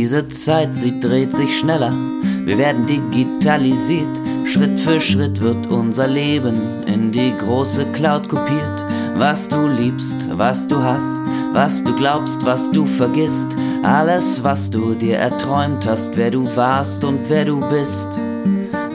Diese 0.00 0.26
Zeit, 0.30 0.74
sie 0.74 0.98
dreht 0.98 1.34
sich 1.34 1.58
schneller, 1.58 1.92
wir 2.46 2.56
werden 2.56 2.86
digitalisiert. 2.86 4.08
Schritt 4.46 4.80
für 4.80 4.98
Schritt 4.98 5.42
wird 5.42 5.66
unser 5.66 6.08
Leben 6.08 6.84
in 6.86 7.12
die 7.12 7.34
große 7.36 7.84
Cloud 7.92 8.26
kopiert. 8.26 8.84
Was 9.16 9.50
du 9.50 9.66
liebst, 9.66 10.26
was 10.38 10.66
du 10.66 10.82
hast, 10.82 11.22
was 11.52 11.84
du 11.84 11.94
glaubst, 11.98 12.46
was 12.46 12.70
du 12.70 12.86
vergisst. 12.86 13.48
Alles, 13.82 14.42
was 14.42 14.70
du 14.70 14.94
dir 14.94 15.18
erträumt 15.18 15.86
hast, 15.86 16.16
wer 16.16 16.30
du 16.30 16.46
warst 16.56 17.04
und 17.04 17.28
wer 17.28 17.44
du 17.44 17.60
bist, 17.68 18.08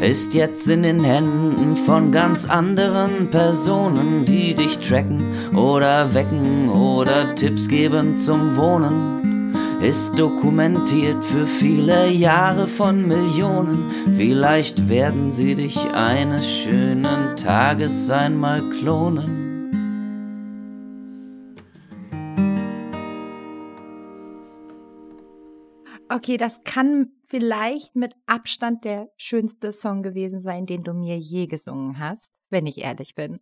ist 0.02 0.34
jetzt 0.34 0.68
in 0.68 0.82
den 0.82 1.04
Händen 1.04 1.76
von 1.76 2.12
ganz 2.12 2.50
anderen 2.50 3.30
Personen, 3.30 4.26
die 4.26 4.56
dich 4.56 4.80
tracken 4.80 5.22
oder 5.56 6.16
wecken 6.16 6.68
oder 6.68 7.36
Tipps 7.36 7.68
geben 7.68 8.16
zum 8.16 8.58
Wohnen 8.58 9.15
ist 9.88 10.18
dokumentiert 10.18 11.24
für 11.24 11.46
viele 11.46 12.10
Jahre 12.10 12.66
von 12.66 13.08
Millionen. 13.08 13.92
Vielleicht 14.16 14.90
werden 14.90 15.30
sie 15.30 15.54
dich 15.54 15.78
eines 15.94 16.50
schönen 16.50 17.38
Tages 17.38 18.10
einmal 18.10 18.62
klonen. 18.80 19.44
Okay, 26.10 26.38
das 26.38 26.64
kann 26.64 27.12
vielleicht 27.38 27.98
mit 27.98 28.16
Abstand 28.28 28.86
der 28.86 29.10
schönste 29.18 29.74
Song 29.74 30.04
gewesen 30.04 30.40
sein, 30.40 30.66
den 30.66 30.86
du 30.86 30.94
mir 30.94 31.18
je 31.18 31.48
gesungen 31.48 32.00
hast 32.00 32.32
wenn 32.52 32.68
ich 32.68 32.78
ehrlich 32.78 33.16
bin. 33.16 33.40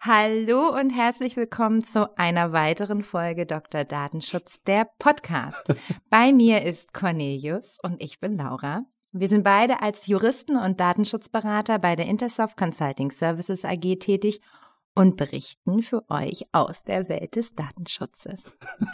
Hallo 0.00 0.76
und 0.76 0.90
herzlich 0.90 1.36
willkommen 1.36 1.82
zu 1.82 2.18
einer 2.18 2.52
weiteren 2.52 3.04
Folge 3.04 3.46
Dr. 3.46 3.84
Datenschutz, 3.84 4.60
der 4.64 4.90
Podcast. 4.98 5.62
Bei 6.10 6.32
mir 6.32 6.62
ist 6.64 6.92
Cornelius 6.92 7.78
und 7.82 8.02
ich 8.02 8.18
bin 8.18 8.36
Laura. 8.36 8.78
Wir 9.12 9.28
sind 9.28 9.44
beide 9.44 9.80
als 9.80 10.08
Juristen 10.08 10.56
und 10.56 10.78
Datenschutzberater 10.78 11.78
bei 11.78 11.96
der 11.96 12.06
Intersoft 12.06 12.56
Consulting 12.56 13.10
Services 13.10 13.64
AG 13.64 13.98
tätig 14.00 14.40
und 15.00 15.16
berichten 15.16 15.82
für 15.82 16.02
euch 16.10 16.44
aus 16.52 16.84
der 16.84 17.08
Welt 17.08 17.34
des 17.34 17.54
Datenschutzes. 17.54 18.38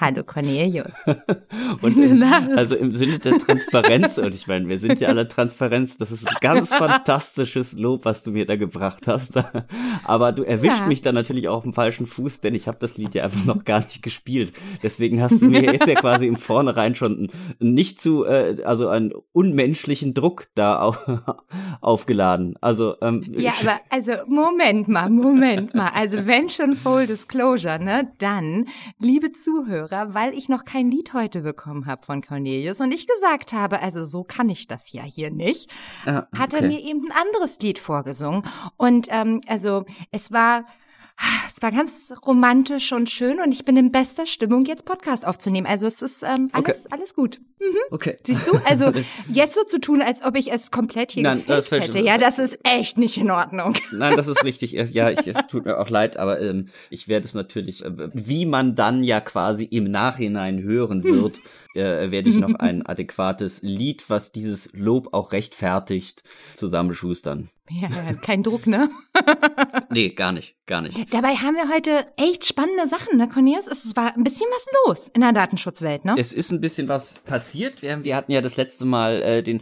Hallo 0.00 0.22
Cornelius. 0.22 0.92
und 1.82 1.98
im, 1.98 2.22
also 2.22 2.76
im 2.76 2.94
Sinne 2.94 3.18
der 3.18 3.38
Transparenz, 3.38 4.16
und 4.16 4.32
ich 4.32 4.46
meine, 4.46 4.68
wir 4.68 4.78
sind 4.78 5.00
ja 5.00 5.08
alle 5.08 5.26
Transparenz, 5.26 5.96
das 5.96 6.12
ist 6.12 6.28
ein 6.28 6.36
ganz 6.40 6.72
fantastisches 6.74 7.72
Lob, 7.72 8.04
was 8.04 8.22
du 8.22 8.30
mir 8.30 8.46
da 8.46 8.54
gebracht 8.54 9.08
hast. 9.08 9.36
Aber 10.04 10.30
du 10.30 10.44
erwischt 10.44 10.78
ja. 10.78 10.86
mich 10.86 11.02
da 11.02 11.10
natürlich 11.10 11.48
auch 11.48 11.56
auf 11.56 11.62
dem 11.64 11.72
falschen 11.72 12.06
Fuß, 12.06 12.40
denn 12.40 12.54
ich 12.54 12.68
habe 12.68 12.78
das 12.78 12.96
Lied 12.96 13.16
ja 13.16 13.24
einfach 13.24 13.44
noch 13.44 13.64
gar 13.64 13.80
nicht 13.80 14.00
gespielt. 14.02 14.52
Deswegen 14.84 15.20
hast 15.20 15.42
du 15.42 15.46
mir 15.46 15.62
jetzt 15.72 15.88
ja 15.88 15.96
quasi 15.96 16.28
im 16.28 16.36
Vornherein 16.36 16.94
schon 16.94 17.32
nicht 17.58 18.00
zu, 18.00 18.24
äh, 18.24 18.62
also 18.64 18.86
einen 18.86 19.12
unmenschlichen 19.32 20.14
Druck 20.14 20.46
da 20.54 20.78
auf, 20.78 21.00
aufgeladen. 21.80 22.54
Also 22.60 22.94
ähm, 23.02 23.24
ja, 23.36 23.54
aber 23.60 23.80
also 23.90 24.12
Moment 24.28 24.86
mal, 24.86 25.10
Moment 25.10 25.74
mal 25.74 25.95
also 25.96 26.26
wenn 26.26 26.50
schon 26.50 26.76
Full 26.76 27.06
Disclosure, 27.06 27.78
ne, 27.78 28.12
dann, 28.18 28.68
liebe 28.98 29.32
Zuhörer, 29.32 30.12
weil 30.12 30.34
ich 30.34 30.50
noch 30.50 30.66
kein 30.66 30.90
Lied 30.90 31.14
heute 31.14 31.40
bekommen 31.40 31.86
habe 31.86 32.04
von 32.04 32.20
Cornelius 32.20 32.82
und 32.82 32.92
ich 32.92 33.06
gesagt 33.06 33.54
habe, 33.54 33.80
also 33.80 34.04
so 34.04 34.22
kann 34.22 34.50
ich 34.50 34.66
das 34.66 34.92
ja 34.92 35.02
hier 35.02 35.30
nicht, 35.30 35.70
ah, 36.04 36.18
okay. 36.18 36.38
hat 36.38 36.52
er 36.52 36.62
mir 36.62 36.80
eben 36.80 37.06
ein 37.06 37.16
anderes 37.26 37.58
Lied 37.60 37.78
vorgesungen. 37.78 38.42
Und 38.76 39.08
ähm, 39.10 39.40
also 39.46 39.86
es 40.12 40.30
war 40.30 40.66
es 41.56 41.62
war 41.62 41.72
ganz 41.72 42.12
romantisch 42.26 42.92
und 42.92 43.08
schön 43.08 43.40
und 43.40 43.50
ich 43.50 43.64
bin 43.64 43.78
in 43.78 43.90
bester 43.90 44.26
Stimmung, 44.26 44.66
jetzt 44.66 44.84
Podcast 44.84 45.26
aufzunehmen. 45.26 45.66
Also 45.66 45.86
es 45.86 46.02
ist 46.02 46.22
ähm, 46.22 46.50
alles, 46.52 46.84
okay. 46.84 46.94
alles 46.94 47.14
gut. 47.14 47.40
Mhm. 47.58 47.76
Okay. 47.90 48.18
Siehst 48.26 48.46
du? 48.46 48.60
Also 48.66 48.92
jetzt 49.32 49.54
so 49.54 49.64
zu 49.64 49.80
tun, 49.80 50.02
als 50.02 50.22
ob 50.22 50.36
ich 50.36 50.52
es 50.52 50.70
komplett 50.70 51.12
hier 51.12 51.22
Nein, 51.22 51.42
das 51.46 51.70
hätte, 51.70 51.98
ja, 52.00 52.18
das 52.18 52.38
ist 52.38 52.58
echt 52.62 52.98
nicht 52.98 53.16
in 53.16 53.30
Ordnung. 53.30 53.74
Nein, 53.90 54.16
das 54.16 54.28
ist 54.28 54.44
richtig. 54.44 54.72
Ja, 54.72 55.08
ich, 55.08 55.26
es 55.26 55.46
tut 55.46 55.64
mir 55.64 55.78
auch 55.78 55.88
leid, 55.88 56.18
aber 56.18 56.42
ähm, 56.42 56.66
ich 56.90 57.08
werde 57.08 57.24
es 57.24 57.32
natürlich, 57.32 57.82
äh, 57.82 58.10
wie 58.12 58.44
man 58.44 58.74
dann 58.74 59.02
ja 59.02 59.20
quasi 59.20 59.64
im 59.64 59.84
Nachhinein 59.84 60.62
hören 60.62 61.04
wird, 61.04 61.38
äh, 61.74 62.10
werde 62.10 62.28
ich 62.28 62.36
noch 62.36 62.54
ein 62.56 62.84
adäquates 62.84 63.62
Lied, 63.62 64.10
was 64.10 64.30
dieses 64.32 64.74
Lob 64.74 65.14
auch 65.14 65.32
rechtfertigt, 65.32 66.22
zusammenschustern. 66.52 67.48
Ja, 67.70 67.88
kein 68.22 68.42
Druck, 68.42 68.66
ne? 68.66 68.88
nee, 69.90 70.10
gar 70.10 70.32
nicht, 70.32 70.54
gar 70.66 70.82
nicht. 70.82 71.12
Dabei 71.12 71.34
haben 71.34 71.56
wir 71.56 71.68
heute 71.68 72.06
echt 72.16 72.46
spannende 72.46 72.86
Sachen, 72.86 73.18
ne, 73.18 73.28
Cornelius? 73.28 73.66
Es 73.66 73.96
war 73.96 74.14
ein 74.14 74.22
bisschen 74.22 74.46
was 74.52 74.66
los 74.86 75.08
in 75.08 75.20
der 75.20 75.32
Datenschutzwelt, 75.32 76.04
ne? 76.04 76.14
Es 76.16 76.32
ist 76.32 76.52
ein 76.52 76.60
bisschen 76.60 76.88
was 76.88 77.20
passiert. 77.20 77.82
Wir, 77.82 78.16
hatten 78.16 78.30
ja 78.30 78.40
das 78.40 78.56
letzte 78.56 78.84
Mal 78.84 79.22
äh, 79.22 79.42
den 79.42 79.60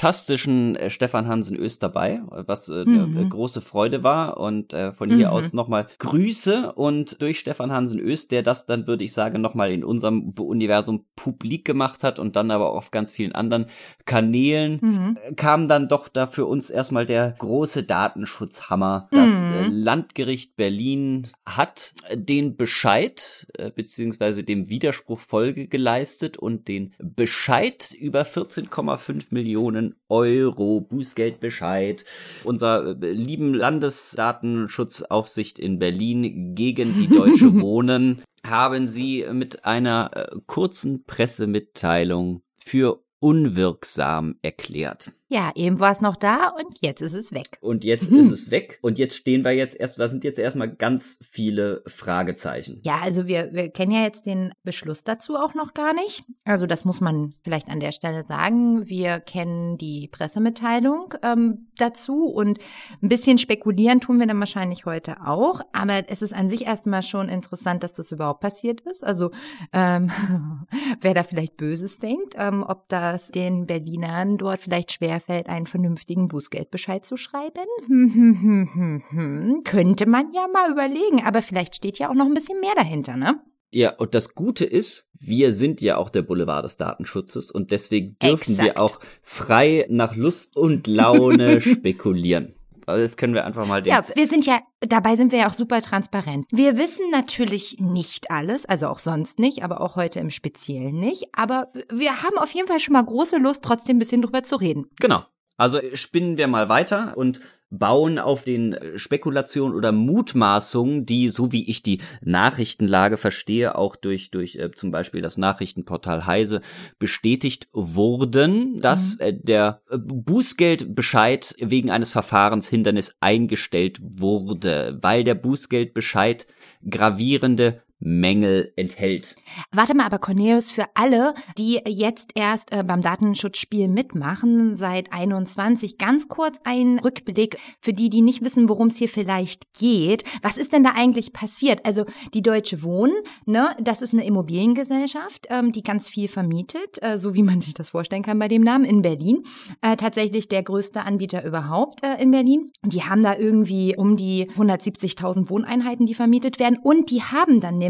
fantastischen 0.00 0.76
äh, 0.76 0.88
Stefan 0.88 1.28
Hansen 1.28 1.56
Öst 1.56 1.82
dabei, 1.82 2.22
was 2.30 2.68
äh, 2.68 2.84
mhm. 2.86 3.16
eine 3.16 3.28
große 3.28 3.60
Freude 3.60 4.02
war. 4.02 4.38
Und 4.38 4.72
äh, 4.72 4.92
von 4.92 5.10
hier 5.10 5.28
mhm. 5.28 5.32
aus 5.32 5.52
nochmal 5.52 5.86
Grüße 5.98 6.72
und 6.72 7.20
durch 7.20 7.40
Stefan 7.40 7.70
Hansen 7.70 8.00
Öst, 8.00 8.30
der 8.30 8.42
das 8.42 8.64
dann, 8.64 8.86
würde 8.86 9.04
ich 9.04 9.12
sagen, 9.12 9.42
nochmal 9.42 9.72
in 9.72 9.84
unserem 9.84 10.32
Universum 10.38 11.04
publik 11.16 11.66
gemacht 11.66 12.02
hat 12.02 12.18
und 12.18 12.34
dann 12.36 12.50
aber 12.50 12.70
auch 12.70 12.76
auf 12.76 12.90
ganz 12.90 13.12
vielen 13.12 13.32
anderen 13.32 13.66
Kanälen, 14.06 14.78
mhm. 14.80 15.18
kam 15.36 15.68
dann 15.68 15.88
doch 15.88 16.08
da 16.08 16.26
für 16.26 16.46
uns 16.46 16.70
erstmal 16.70 17.04
der 17.04 17.34
große 17.38 17.82
Datenschutzhammer. 17.82 19.08
Das 19.10 19.50
äh, 19.50 19.68
mhm. 19.68 19.82
Landgericht 19.82 20.56
Berlin 20.56 21.28
hat 21.44 21.92
den 22.14 22.56
Bescheid 22.56 23.46
äh, 23.58 23.70
beziehungsweise 23.70 24.44
dem 24.44 24.70
Widerspruch 24.70 25.18
Folge 25.18 25.68
geleistet 25.68 26.38
und 26.38 26.68
den 26.68 26.94
Bescheid 26.98 27.94
über 27.98 28.22
14,5 28.22 29.26
Millionen 29.30 29.89
Euro 30.08 30.80
Bußgeldbescheid 30.80 32.04
unserer 32.44 32.96
äh, 33.02 33.12
lieben 33.12 33.54
Landesdatenschutzaufsicht 33.54 35.58
in 35.58 35.78
Berlin 35.78 36.54
gegen 36.54 36.94
die 36.94 37.08
Deutsche 37.08 37.54
Wohnen 37.60 38.22
haben 38.44 38.86
sie 38.86 39.24
mit 39.32 39.64
einer 39.64 40.10
äh, 40.14 40.36
kurzen 40.46 41.04
Pressemitteilung 41.04 42.42
für 42.58 43.02
unwirksam 43.20 44.36
erklärt. 44.42 45.12
Ja, 45.32 45.52
eben 45.54 45.78
war 45.78 45.92
es 45.92 46.00
noch 46.00 46.16
da 46.16 46.48
und 46.48 46.78
jetzt 46.80 47.00
ist 47.02 47.14
es 47.14 47.32
weg. 47.32 47.56
Und 47.60 47.84
jetzt 47.84 48.10
ist 48.10 48.32
es 48.32 48.50
weg 48.50 48.80
und 48.82 48.98
jetzt 48.98 49.14
stehen 49.14 49.44
wir 49.44 49.52
jetzt 49.52 49.78
erst, 49.78 50.00
da 50.00 50.08
sind 50.08 50.24
jetzt 50.24 50.40
erstmal 50.40 50.74
ganz 50.74 51.20
viele 51.30 51.84
Fragezeichen. 51.86 52.80
Ja, 52.82 52.98
also 53.00 53.28
wir, 53.28 53.52
wir 53.52 53.70
kennen 53.70 53.92
ja 53.92 54.02
jetzt 54.02 54.26
den 54.26 54.52
Beschluss 54.64 55.04
dazu 55.04 55.36
auch 55.36 55.54
noch 55.54 55.72
gar 55.72 55.94
nicht. 55.94 56.24
Also 56.44 56.66
das 56.66 56.84
muss 56.84 57.00
man 57.00 57.32
vielleicht 57.44 57.68
an 57.68 57.78
der 57.78 57.92
Stelle 57.92 58.24
sagen. 58.24 58.88
Wir 58.88 59.20
kennen 59.20 59.78
die 59.78 60.08
Pressemitteilung 60.08 61.14
ähm, 61.22 61.68
dazu 61.76 62.24
und 62.24 62.58
ein 63.00 63.08
bisschen 63.08 63.38
spekulieren 63.38 64.00
tun 64.00 64.18
wir 64.18 64.26
dann 64.26 64.40
wahrscheinlich 64.40 64.84
heute 64.84 65.24
auch. 65.24 65.60
Aber 65.72 66.10
es 66.10 66.22
ist 66.22 66.34
an 66.34 66.50
sich 66.50 66.66
erstmal 66.66 67.04
schon 67.04 67.28
interessant, 67.28 67.84
dass 67.84 67.94
das 67.94 68.10
überhaupt 68.10 68.40
passiert 68.40 68.80
ist. 68.80 69.04
Also 69.04 69.30
ähm, 69.72 70.10
wer 71.00 71.14
da 71.14 71.22
vielleicht 71.22 71.56
Böses 71.56 72.00
denkt, 72.00 72.34
ähm, 72.36 72.64
ob 72.66 72.88
das 72.88 73.28
den 73.28 73.66
Berlinern 73.66 74.36
dort 74.36 74.58
vielleicht 74.58 74.90
schwer 74.90 75.19
schwerfällt, 75.20 75.48
einen 75.48 75.66
vernünftigen 75.66 76.28
Bußgeldbescheid 76.28 77.04
zu 77.04 77.16
schreiben? 77.16 77.66
Könnte 79.64 80.06
man 80.06 80.32
ja 80.32 80.46
mal 80.52 80.70
überlegen, 80.70 81.22
aber 81.24 81.42
vielleicht 81.42 81.76
steht 81.76 81.98
ja 81.98 82.10
auch 82.10 82.14
noch 82.14 82.26
ein 82.26 82.34
bisschen 82.34 82.60
mehr 82.60 82.74
dahinter, 82.76 83.16
ne? 83.16 83.40
Ja, 83.72 83.94
und 83.96 84.16
das 84.16 84.34
Gute 84.34 84.64
ist, 84.64 85.08
wir 85.16 85.52
sind 85.52 85.80
ja 85.80 85.96
auch 85.96 86.10
der 86.10 86.22
Boulevard 86.22 86.64
des 86.64 86.76
Datenschutzes 86.76 87.52
und 87.52 87.70
deswegen 87.70 88.16
dürfen 88.20 88.54
Exakt. 88.54 88.64
wir 88.64 88.80
auch 88.80 88.98
frei 89.22 89.86
nach 89.88 90.16
Lust 90.16 90.56
und 90.56 90.88
Laune 90.88 91.60
spekulieren. 91.60 92.56
Also 92.86 93.02
das 93.02 93.16
können 93.16 93.34
wir 93.34 93.44
einfach 93.44 93.66
mal 93.66 93.82
denken. 93.82 94.04
Ja, 94.08 94.16
wir 94.16 94.28
sind 94.28 94.46
ja, 94.46 94.60
dabei 94.80 95.16
sind 95.16 95.32
wir 95.32 95.40
ja 95.40 95.48
auch 95.48 95.54
super 95.54 95.82
transparent. 95.82 96.46
Wir 96.50 96.78
wissen 96.78 97.10
natürlich 97.10 97.76
nicht 97.80 98.30
alles, 98.30 98.66
also 98.66 98.88
auch 98.88 98.98
sonst 98.98 99.38
nicht, 99.38 99.62
aber 99.62 99.80
auch 99.80 99.96
heute 99.96 100.20
im 100.20 100.30
Speziellen 100.30 100.98
nicht. 100.98 101.28
Aber 101.32 101.72
wir 101.90 102.22
haben 102.22 102.38
auf 102.38 102.52
jeden 102.52 102.68
Fall 102.68 102.80
schon 102.80 102.92
mal 102.92 103.04
große 103.04 103.38
Lust, 103.38 103.64
trotzdem 103.64 103.96
ein 103.96 104.00
bisschen 104.00 104.22
drüber 104.22 104.42
zu 104.42 104.56
reden. 104.56 104.86
Genau. 105.00 105.22
Also 105.56 105.78
spinnen 105.94 106.38
wir 106.38 106.48
mal 106.48 106.68
weiter 106.68 107.16
und 107.16 107.40
bauen 107.70 108.18
auf 108.18 108.44
den 108.44 108.72
äh, 108.72 108.98
Spekulationen 108.98 109.74
oder 109.74 109.92
Mutmaßungen, 109.92 111.06
die, 111.06 111.30
so 111.30 111.52
wie 111.52 111.70
ich 111.70 111.82
die 111.82 112.00
Nachrichtenlage 112.20 113.16
verstehe, 113.16 113.76
auch 113.76 113.96
durch, 113.96 114.30
durch 114.30 114.56
äh, 114.56 114.70
zum 114.72 114.90
Beispiel 114.90 115.22
das 115.22 115.38
Nachrichtenportal 115.38 116.26
Heise 116.26 116.60
bestätigt 116.98 117.68
wurden, 117.72 118.80
dass 118.80 119.14
mhm. 119.14 119.24
äh, 119.24 119.32
der 119.32 119.80
äh, 119.88 119.98
Bußgeldbescheid 119.98 121.54
wegen 121.60 121.90
eines 121.90 122.10
Verfahrenshindernis 122.10 123.16
eingestellt 123.20 123.98
wurde, 124.02 124.98
weil 125.00 125.24
der 125.24 125.36
Bußgeldbescheid 125.36 126.46
gravierende 126.88 127.82
Mängel 128.00 128.72
enthält. 128.76 129.36
Warte 129.72 129.94
mal, 129.94 130.06
aber 130.06 130.18
Cornelius, 130.18 130.70
für 130.70 130.86
alle, 130.94 131.34
die 131.58 131.80
jetzt 131.86 132.30
erst 132.34 132.72
äh, 132.72 132.82
beim 132.82 133.02
Datenschutzspiel 133.02 133.88
mitmachen, 133.88 134.76
seit 134.76 135.12
21, 135.12 135.98
ganz 135.98 136.28
kurz 136.28 136.58
ein 136.64 136.98
Rückblick 136.98 137.58
für 137.80 137.92
die, 137.92 138.08
die 138.08 138.22
nicht 138.22 138.42
wissen, 138.42 138.68
worum 138.68 138.88
es 138.88 138.96
hier 138.96 139.08
vielleicht 139.08 139.72
geht. 139.74 140.24
Was 140.42 140.56
ist 140.56 140.72
denn 140.72 140.82
da 140.82 140.92
eigentlich 140.94 141.34
passiert? 141.34 141.84
Also 141.84 142.06
die 142.32 142.42
Deutsche 142.42 142.82
Wohnen, 142.82 143.14
ne, 143.44 143.76
das 143.78 144.00
ist 144.00 144.14
eine 144.14 144.24
Immobiliengesellschaft, 144.24 145.46
ähm, 145.50 145.70
die 145.70 145.82
ganz 145.82 146.08
viel 146.08 146.28
vermietet, 146.28 147.02
äh, 147.02 147.18
so 147.18 147.34
wie 147.34 147.42
man 147.42 147.60
sich 147.60 147.74
das 147.74 147.90
vorstellen 147.90 148.22
kann 148.22 148.38
bei 148.38 148.48
dem 148.48 148.62
Namen, 148.62 148.86
in 148.86 149.02
Berlin. 149.02 149.44
Äh, 149.82 149.96
tatsächlich 149.96 150.48
der 150.48 150.62
größte 150.62 151.02
Anbieter 151.02 151.44
überhaupt 151.44 152.02
äh, 152.02 152.20
in 152.20 152.30
Berlin. 152.30 152.70
Die 152.82 153.02
haben 153.02 153.22
da 153.22 153.36
irgendwie 153.36 153.94
um 153.96 154.16
die 154.16 154.50
170.000 154.50 155.50
Wohneinheiten, 155.50 156.06
die 156.06 156.14
vermietet 156.14 156.58
werden. 156.58 156.78
Und 156.82 157.10
die 157.10 157.22
haben 157.22 157.60
dann 157.60 157.76
nämlich 157.76 157.89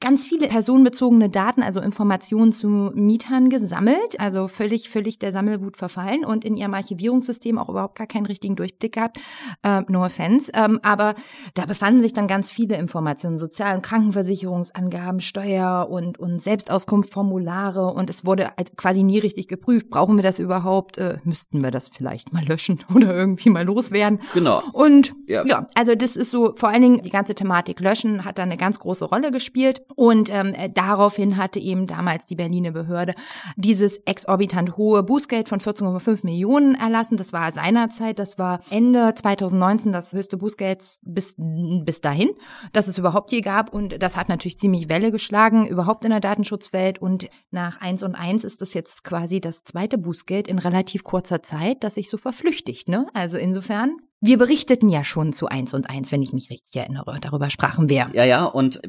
ganz 0.00 0.26
viele 0.26 0.48
personenbezogene 0.48 1.28
Daten, 1.28 1.62
also 1.62 1.80
Informationen 1.80 2.52
zu 2.52 2.90
Mietern 2.94 3.50
gesammelt, 3.50 4.18
also 4.18 4.48
völlig, 4.48 4.90
völlig 4.90 5.18
der 5.18 5.32
Sammelwut 5.32 5.76
verfallen 5.76 6.24
und 6.24 6.44
in 6.44 6.56
ihrem 6.56 6.74
Archivierungssystem 6.74 7.58
auch 7.58 7.68
überhaupt 7.68 7.96
gar 7.96 8.06
keinen 8.06 8.26
richtigen 8.26 8.56
Durchblick 8.56 8.92
gehabt. 8.94 9.18
Äh, 9.62 9.82
no 9.88 10.04
offense. 10.04 10.50
Ähm, 10.54 10.80
aber 10.82 11.14
da 11.54 11.66
befanden 11.66 12.02
sich 12.02 12.12
dann 12.12 12.26
ganz 12.26 12.50
viele 12.50 12.76
Informationen, 12.76 13.38
Sozial- 13.38 13.76
und 13.76 13.82
Krankenversicherungsangaben, 13.82 15.20
Steuer 15.20 15.88
und, 15.90 16.18
und 16.18 16.40
Selbstauskunftsformulare 16.40 17.92
und 17.92 18.10
es 18.10 18.24
wurde 18.24 18.50
quasi 18.76 19.02
nie 19.02 19.18
richtig 19.18 19.48
geprüft. 19.48 19.90
Brauchen 19.90 20.16
wir 20.16 20.22
das 20.22 20.38
überhaupt? 20.38 20.98
Äh, 20.98 21.18
müssten 21.24 21.62
wir 21.62 21.70
das 21.70 21.88
vielleicht 21.88 22.32
mal 22.32 22.44
löschen 22.44 22.80
oder 22.94 23.14
irgendwie 23.14 23.50
mal 23.50 23.64
loswerden? 23.64 24.20
Genau. 24.34 24.62
Und 24.72 25.12
ja. 25.26 25.44
ja, 25.46 25.66
also 25.74 25.94
das 25.94 26.16
ist 26.16 26.30
so, 26.30 26.54
vor 26.56 26.68
allen 26.68 26.82
Dingen 26.82 27.02
die 27.02 27.10
ganze 27.10 27.34
Thematik 27.34 27.80
Löschen 27.80 28.24
hat 28.24 28.38
da 28.38 28.42
eine 28.42 28.56
ganz 28.56 28.78
große 28.78 29.04
Rolle 29.04 29.31
gespielt. 29.32 29.82
Und 29.94 30.30
ähm, 30.30 30.54
daraufhin 30.74 31.36
hatte 31.36 31.58
eben 31.58 31.86
damals 31.86 32.26
die 32.26 32.36
Berliner 32.36 32.70
Behörde 32.70 33.14
dieses 33.56 33.96
exorbitant 33.98 34.76
hohe 34.76 35.02
Bußgeld 35.02 35.48
von 35.48 35.60
14,5 35.60 36.24
Millionen 36.24 36.74
erlassen. 36.74 37.16
Das 37.16 37.32
war 37.32 37.50
seinerzeit, 37.52 38.18
das 38.18 38.38
war 38.38 38.60
Ende 38.70 39.14
2019 39.14 39.92
das 39.92 40.12
höchste 40.12 40.36
Bußgeld 40.36 40.98
bis, 41.02 41.34
bis 41.36 42.00
dahin, 42.00 42.30
das 42.72 42.88
es 42.88 42.98
überhaupt 42.98 43.32
je 43.32 43.40
gab. 43.40 43.72
Und 43.72 44.02
das 44.02 44.16
hat 44.16 44.28
natürlich 44.28 44.58
ziemlich 44.58 44.88
Welle 44.88 45.10
geschlagen, 45.10 45.66
überhaupt 45.66 46.04
in 46.04 46.10
der 46.10 46.20
Datenschutzwelt. 46.20 47.00
Und 47.00 47.28
nach 47.50 47.80
eins 47.80 48.02
und 48.02 48.14
eins 48.14 48.44
ist 48.44 48.60
das 48.60 48.74
jetzt 48.74 49.04
quasi 49.04 49.40
das 49.40 49.64
zweite 49.64 49.98
Bußgeld 49.98 50.48
in 50.48 50.58
relativ 50.58 51.04
kurzer 51.04 51.42
Zeit, 51.42 51.84
das 51.84 51.94
sich 51.94 52.10
so 52.10 52.16
verflüchtigt. 52.16 52.88
Ne? 52.88 53.06
Also 53.14 53.38
insofern 53.38 53.96
wir 54.24 54.38
berichteten 54.38 54.88
ja 54.88 55.02
schon 55.02 55.32
zu 55.32 55.48
eins 55.48 55.74
und 55.74 55.90
eins, 55.90 56.12
wenn 56.12 56.22
ich 56.22 56.32
mich 56.32 56.48
richtig 56.48 56.76
erinnere. 56.76 57.18
Darüber 57.20 57.50
sprachen 57.50 57.88
wir. 57.88 58.08
Ja, 58.14 58.24
ja, 58.24 58.44
und 58.44 58.80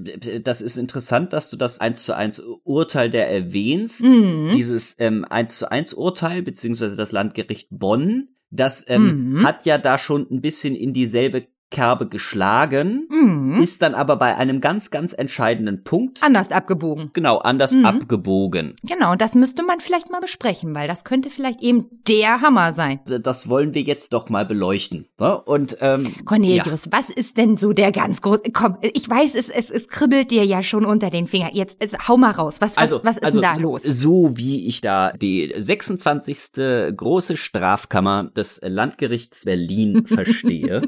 das 0.43 0.61
ist 0.61 0.77
interessant, 0.77 1.33
dass 1.33 1.49
du 1.49 1.57
das 1.57 1.79
eins 1.79 2.03
zu 2.03 2.15
eins 2.15 2.39
Urteil 2.63 3.09
der 3.09 3.31
erwähnst. 3.31 4.03
Mhm. 4.03 4.51
Dieses 4.53 4.95
ähm, 4.99 5.25
eins 5.27 5.57
zu 5.57 5.71
eins 5.71 5.95
Urteil, 5.95 6.43
beziehungsweise 6.43 6.95
das 6.95 7.11
Landgericht 7.11 7.67
Bonn, 7.71 8.29
das 8.51 8.85
ähm, 8.87 9.31
mhm. 9.31 9.43
hat 9.43 9.65
ja 9.65 9.79
da 9.79 9.97
schon 9.97 10.27
ein 10.29 10.41
bisschen 10.41 10.75
in 10.75 10.93
dieselbe 10.93 11.47
Kerbe 11.73 12.07
geschlagen, 12.07 13.07
mhm. 13.09 13.61
ist 13.61 13.81
dann 13.81 13.95
aber 13.95 14.15
bei 14.15 14.35
einem 14.35 14.61
ganz, 14.61 14.91
ganz 14.91 15.11
entscheidenden 15.11 15.83
Punkt 15.83 16.21
anders 16.21 16.51
abgebogen. 16.51 17.09
Genau, 17.13 17.39
anders 17.39 17.73
mhm. 17.73 17.85
abgebogen. 17.85 18.75
Genau, 18.83 19.15
das 19.15 19.33
müsste 19.33 19.63
man 19.63 19.79
vielleicht 19.79 20.11
mal 20.11 20.21
besprechen, 20.21 20.75
weil 20.75 20.87
das 20.87 21.03
könnte 21.03 21.31
vielleicht 21.31 21.63
eben 21.63 21.87
der 22.07 22.41
Hammer 22.41 22.73
sein. 22.73 22.99
Das 23.05 23.49
wollen 23.49 23.73
wir 23.73 23.81
jetzt 23.81 24.13
doch 24.13 24.29
mal 24.29 24.45
beleuchten. 24.45 25.07
Ne? 25.19 25.41
Und 25.41 25.77
ähm, 25.81 26.03
Cornelius, 26.25 26.85
ja. 26.85 26.91
was 26.91 27.09
ist 27.09 27.37
denn 27.37 27.57
so 27.57 27.73
der 27.73 27.91
ganz 27.91 28.21
große? 28.21 28.43
Komm, 28.53 28.77
ich 28.81 29.09
weiß, 29.09 29.33
es, 29.33 29.49
es, 29.49 29.71
es 29.71 29.87
kribbelt 29.87 30.29
dir 30.29 30.45
ja 30.45 30.61
schon 30.61 30.85
unter 30.85 31.09
den 31.09 31.25
Finger. 31.25 31.49
Jetzt 31.53 31.77
es, 31.79 31.93
hau 32.07 32.17
mal 32.17 32.31
raus. 32.31 32.57
Was, 32.59 32.77
also, 32.77 32.97
was, 32.97 33.03
was 33.03 33.17
ist 33.17 33.23
also, 33.23 33.41
denn 33.41 33.55
da 33.55 33.59
los? 33.59 33.81
So 33.81 34.37
wie 34.37 34.67
ich 34.67 34.81
da 34.81 35.11
die 35.11 35.51
26. 35.57 36.95
große 36.95 37.35
Strafkammer 37.35 38.25
des 38.25 38.61
Landgerichts 38.63 39.45
Berlin 39.45 40.05
verstehe. 40.05 40.83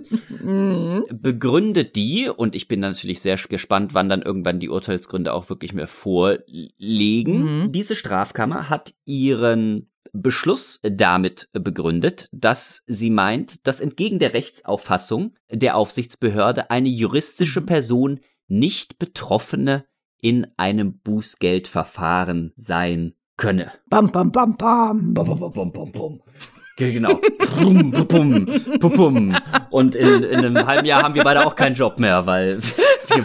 Mhm. 0.76 1.04
Begründet 1.22 1.96
die, 1.96 2.30
und 2.30 2.56
ich 2.56 2.68
bin 2.68 2.80
natürlich 2.80 3.22
sehr 3.22 3.38
gespannt, 3.38 3.94
wann 3.94 4.10
dann 4.10 4.22
irgendwann 4.22 4.60
die 4.60 4.70
Urteilsgründe 4.70 5.34
auch 5.34 5.50
wirklich 5.50 5.74
mehr 5.74 5.88
vorlegen. 5.88 7.64
Mhm. 7.64 7.72
Diese 7.72 7.96
Strafkammer 7.96 8.70
hat 8.70 8.94
ihren 9.06 9.90
Beschluss 10.14 10.80
damit 10.84 11.50
begründet, 11.52 12.30
dass 12.32 12.84
sie 12.88 13.10
meint, 13.10 13.68
dass 13.68 13.82
entgegen 13.82 14.20
der 14.20 14.34
Rechtsauffassung 14.34 15.36
der 15.52 15.76
Aufsichtsbehörde 15.76 16.72
eine 16.72 16.90
juristische 16.90 17.62
mhm. 17.62 17.66
Person 17.66 18.20
nicht 18.48 19.00
Betroffene 19.00 19.86
in 20.22 20.48
einem 20.58 21.00
Bußgeldverfahren 21.00 22.54
sein 22.56 23.14
könne. 23.38 23.72
Bam, 23.90 24.12
bam, 24.12 24.32
bam, 24.32 24.56
bam. 24.58 25.14
Bam, 25.14 25.40
bam, 25.40 25.52
bam, 25.52 25.72
bam, 25.72 25.92
bam. 25.92 26.22
Genau. 26.78 27.22
Pum, 27.58 27.92
pum, 27.92 28.46
pum, 28.80 28.92
pum. 28.92 29.38
Und 29.70 29.96
in, 29.96 30.24
in 30.24 30.40
einem 30.40 30.68
halben 30.68 30.86
Jahr 30.86 31.04
haben 31.04 31.16
wir 31.16 31.24
beide 31.24 31.46
auch 31.46 31.56
keinen 31.56 31.76
Job 31.76 32.00
mehr, 32.00 32.26
weil 32.26 32.60
dann, 33.10 33.24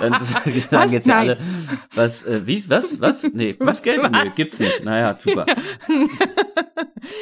dann 0.00 0.22
sagen 0.22 0.64
was? 0.70 0.92
jetzt 0.92 1.06
ja 1.06 1.18
alle, 1.20 1.38
was, 1.94 2.26
äh, 2.26 2.46
wie, 2.46 2.68
was, 2.68 3.00
was? 3.00 3.26
Nee, 3.32 3.56
was 3.60 3.82
Geld? 3.82 4.02
Was? 4.02 4.10
Nee, 4.10 4.32
gibt's 4.36 4.58
nicht. 4.58 4.84
Naja, 4.84 5.16
super. 5.18 5.46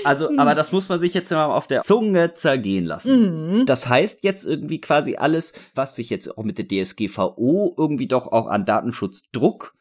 Also, 0.02 0.30
aber 0.36 0.56
das 0.56 0.72
muss 0.72 0.88
man 0.88 0.98
sich 0.98 1.14
jetzt 1.14 1.30
mal 1.30 1.46
auf 1.46 1.68
der 1.68 1.82
Zunge 1.82 2.34
zergehen 2.34 2.84
lassen. 2.84 3.58
Mhm. 3.58 3.66
Das 3.66 3.88
heißt 3.88 4.24
jetzt 4.24 4.44
irgendwie 4.44 4.80
quasi 4.80 5.16
alles, 5.16 5.52
was 5.76 5.94
sich 5.94 6.10
jetzt 6.10 6.36
auch 6.36 6.42
mit 6.42 6.58
der 6.58 6.66
DSGVO 6.66 7.74
irgendwie 7.78 8.08
doch 8.08 8.26
auch 8.26 8.48
an 8.48 8.64
Datenschutzdruck 8.64 9.74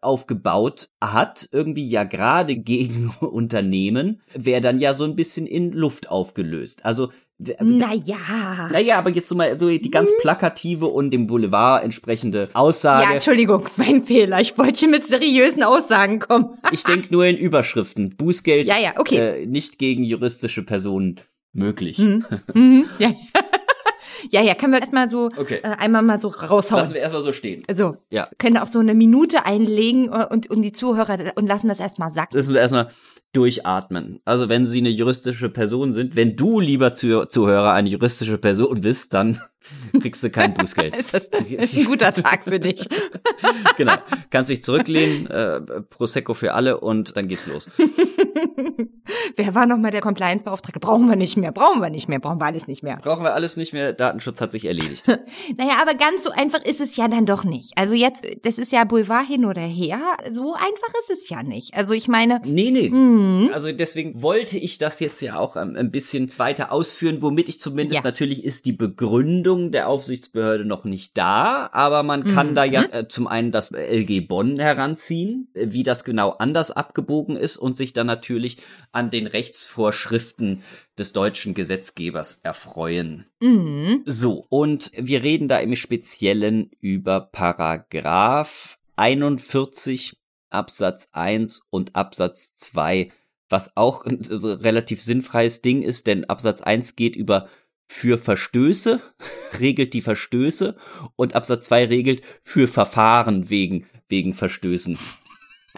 aufgebaut 0.00 0.88
hat, 1.00 1.48
irgendwie 1.52 1.88
ja 1.88 2.04
gerade 2.04 2.56
gegen 2.56 3.14
Unternehmen, 3.20 4.20
wäre 4.34 4.60
dann 4.60 4.78
ja 4.78 4.92
so 4.94 5.04
ein 5.04 5.16
bisschen 5.16 5.46
in 5.46 5.72
Luft 5.72 6.10
aufgelöst. 6.10 6.84
Also 6.84 7.10
naja. 7.60 8.68
Naja, 8.70 8.98
aber 8.98 9.10
jetzt 9.10 9.28
so 9.28 9.34
mal 9.34 9.58
so 9.58 9.68
die 9.68 9.90
ganz 9.90 10.10
hm. 10.10 10.18
plakative 10.20 10.86
und 10.86 11.10
dem 11.10 11.26
Boulevard 11.26 11.82
entsprechende 11.82 12.48
Aussage. 12.52 13.04
Ja, 13.04 13.14
Entschuldigung, 13.14 13.68
mein 13.76 14.04
Fehler. 14.04 14.40
Ich 14.40 14.56
wollte 14.58 14.80
hier 14.80 14.88
mit 14.88 15.06
seriösen 15.06 15.62
Aussagen 15.62 16.20
kommen. 16.20 16.58
ich 16.70 16.84
denke 16.84 17.08
nur 17.10 17.24
in 17.26 17.36
Überschriften. 17.36 18.14
Bußgeld 18.16 18.68
ja, 18.68 18.78
ja, 18.78 18.92
okay. 18.96 19.42
Äh, 19.42 19.46
nicht 19.46 19.78
gegen 19.78 20.04
juristische 20.04 20.62
Personen 20.62 21.16
möglich. 21.52 21.98
Mhm. 21.98 22.24
Mhm. 22.54 22.84
Ja. 22.98 23.08
Ja, 23.08 23.41
ja, 24.30 24.54
können 24.54 24.72
wir 24.72 24.80
erstmal 24.80 25.08
so 25.08 25.28
okay. 25.36 25.60
äh, 25.62 25.68
einmal 25.78 26.02
mal 26.02 26.18
so 26.18 26.28
raushauen. 26.28 26.82
Lassen 26.82 26.94
wir 26.94 27.00
erstmal 27.00 27.22
so 27.22 27.32
stehen. 27.32 27.62
So. 27.70 27.96
Ja. 28.10 28.28
Können 28.38 28.56
auch 28.58 28.66
so 28.66 28.78
eine 28.78 28.94
Minute 28.94 29.44
einlegen 29.46 30.12
äh, 30.12 30.26
und, 30.30 30.50
und 30.50 30.62
die 30.62 30.72
Zuhörer 30.72 31.32
und 31.36 31.46
lassen 31.46 31.68
das 31.68 31.80
erstmal 31.80 32.10
sacken. 32.10 32.36
Lassen 32.36 32.54
wir 32.54 32.60
erstmal 32.60 32.88
durchatmen. 33.32 34.20
Also 34.24 34.48
wenn 34.48 34.66
Sie 34.66 34.78
eine 34.78 34.90
juristische 34.90 35.48
Person 35.48 35.92
sind, 35.92 36.16
wenn 36.16 36.36
du, 36.36 36.60
lieber 36.60 36.92
Zuhörer, 36.92 37.72
eine 37.72 37.88
juristische 37.88 38.38
Person 38.38 38.82
bist, 38.82 39.14
dann 39.14 39.40
kriegst 40.00 40.22
du 40.22 40.30
kein 40.30 40.54
Bußgeld. 40.54 40.94
ist, 40.96 41.14
das, 41.14 41.24
ist 41.24 41.76
ein 41.76 41.84
guter 41.84 42.12
Tag 42.12 42.44
für 42.44 42.58
dich. 42.58 42.86
genau. 43.76 43.94
Kannst 44.30 44.50
dich 44.50 44.62
zurücklehnen, 44.62 45.26
äh, 45.26 45.60
Prosecco 45.82 46.34
für 46.34 46.54
alle 46.54 46.80
und 46.80 47.16
dann 47.16 47.28
geht's 47.28 47.46
los. 47.46 47.70
Wer 49.36 49.54
war 49.54 49.66
nochmal 49.66 49.90
der 49.90 50.00
Compliance-Beauftragte? 50.00 50.80
Brauchen 50.80 51.08
wir 51.08 51.16
nicht 51.16 51.36
mehr, 51.36 51.52
brauchen 51.52 51.80
wir 51.80 51.90
nicht 51.90 52.08
mehr, 52.08 52.18
brauchen 52.18 52.40
wir 52.40 52.46
alles 52.46 52.66
nicht 52.66 52.82
mehr. 52.82 52.96
Brauchen 52.96 53.24
wir 53.24 53.34
alles 53.34 53.56
nicht 53.56 53.72
mehr, 53.72 53.92
Datenschutz 53.92 54.40
hat 54.40 54.52
sich 54.52 54.64
erledigt. 54.64 55.06
naja, 55.56 55.76
aber 55.80 55.94
ganz 55.94 56.22
so 56.22 56.30
einfach 56.30 56.64
ist 56.64 56.80
es 56.80 56.96
ja 56.96 57.08
dann 57.08 57.26
doch 57.26 57.44
nicht. 57.44 57.72
Also 57.76 57.94
jetzt, 57.94 58.24
das 58.42 58.58
ist 58.58 58.72
ja 58.72 58.84
Boulevard 58.84 59.26
hin 59.26 59.44
oder 59.44 59.60
her, 59.60 60.00
so 60.30 60.54
einfach 60.54 60.88
ist 61.00 61.18
es 61.18 61.28
ja 61.28 61.42
nicht. 61.42 61.74
Also 61.74 61.94
ich 61.94 62.08
meine. 62.08 62.40
Nee, 62.44 62.70
nee. 62.70 62.90
Mh. 62.90 63.52
Also 63.52 63.72
deswegen 63.72 64.22
wollte 64.22 64.58
ich 64.58 64.78
das 64.78 65.00
jetzt 65.00 65.20
ja 65.22 65.38
auch 65.38 65.56
ähm, 65.56 65.76
ein 65.76 65.90
bisschen 65.90 66.30
weiter 66.38 66.72
ausführen, 66.72 67.22
womit 67.22 67.48
ich 67.48 67.60
zumindest 67.60 67.96
ja. 67.96 68.02
natürlich 68.02 68.44
ist 68.44 68.66
die 68.66 68.72
Begründung 68.72 69.51
der 69.72 69.88
Aufsichtsbehörde 69.88 70.64
noch 70.64 70.84
nicht 70.84 71.16
da, 71.18 71.68
aber 71.72 72.02
man 72.02 72.24
kann 72.24 72.50
mhm. 72.50 72.54
da 72.54 72.64
ja 72.64 72.82
äh, 72.84 73.08
zum 73.08 73.26
einen 73.26 73.52
das 73.52 73.72
LG 73.72 74.26
Bonn 74.26 74.58
heranziehen, 74.58 75.48
äh, 75.54 75.66
wie 75.70 75.82
das 75.82 76.04
genau 76.04 76.30
anders 76.30 76.70
abgebogen 76.70 77.36
ist 77.36 77.56
und 77.56 77.76
sich 77.76 77.92
dann 77.92 78.06
natürlich 78.06 78.58
an 78.92 79.10
den 79.10 79.26
Rechtsvorschriften 79.26 80.62
des 80.98 81.12
deutschen 81.12 81.54
Gesetzgebers 81.54 82.40
erfreuen. 82.42 83.26
Mhm. 83.40 84.02
So, 84.06 84.46
und 84.48 84.90
wir 84.96 85.22
reden 85.22 85.48
da 85.48 85.58
im 85.58 85.76
Speziellen 85.76 86.70
über 86.80 87.20
Paragraph 87.20 88.78
41 88.96 90.16
Absatz 90.50 91.08
1 91.12 91.62
und 91.70 91.96
Absatz 91.96 92.54
2, 92.54 93.10
was 93.48 93.76
auch 93.76 94.04
ein 94.04 94.20
relativ 94.22 95.02
sinnfreies 95.02 95.62
Ding 95.62 95.82
ist, 95.82 96.06
denn 96.06 96.24
Absatz 96.24 96.60
1 96.60 96.96
geht 96.96 97.16
über 97.16 97.48
für 97.86 98.18
Verstöße, 98.18 99.00
regelt 99.60 99.94
die 99.94 100.02
Verstöße 100.02 100.76
und 101.16 101.34
Absatz 101.34 101.66
2 101.66 101.86
regelt 101.86 102.22
für 102.42 102.68
Verfahren 102.68 103.50
wegen, 103.50 103.86
wegen 104.08 104.32
Verstößen. 104.32 104.98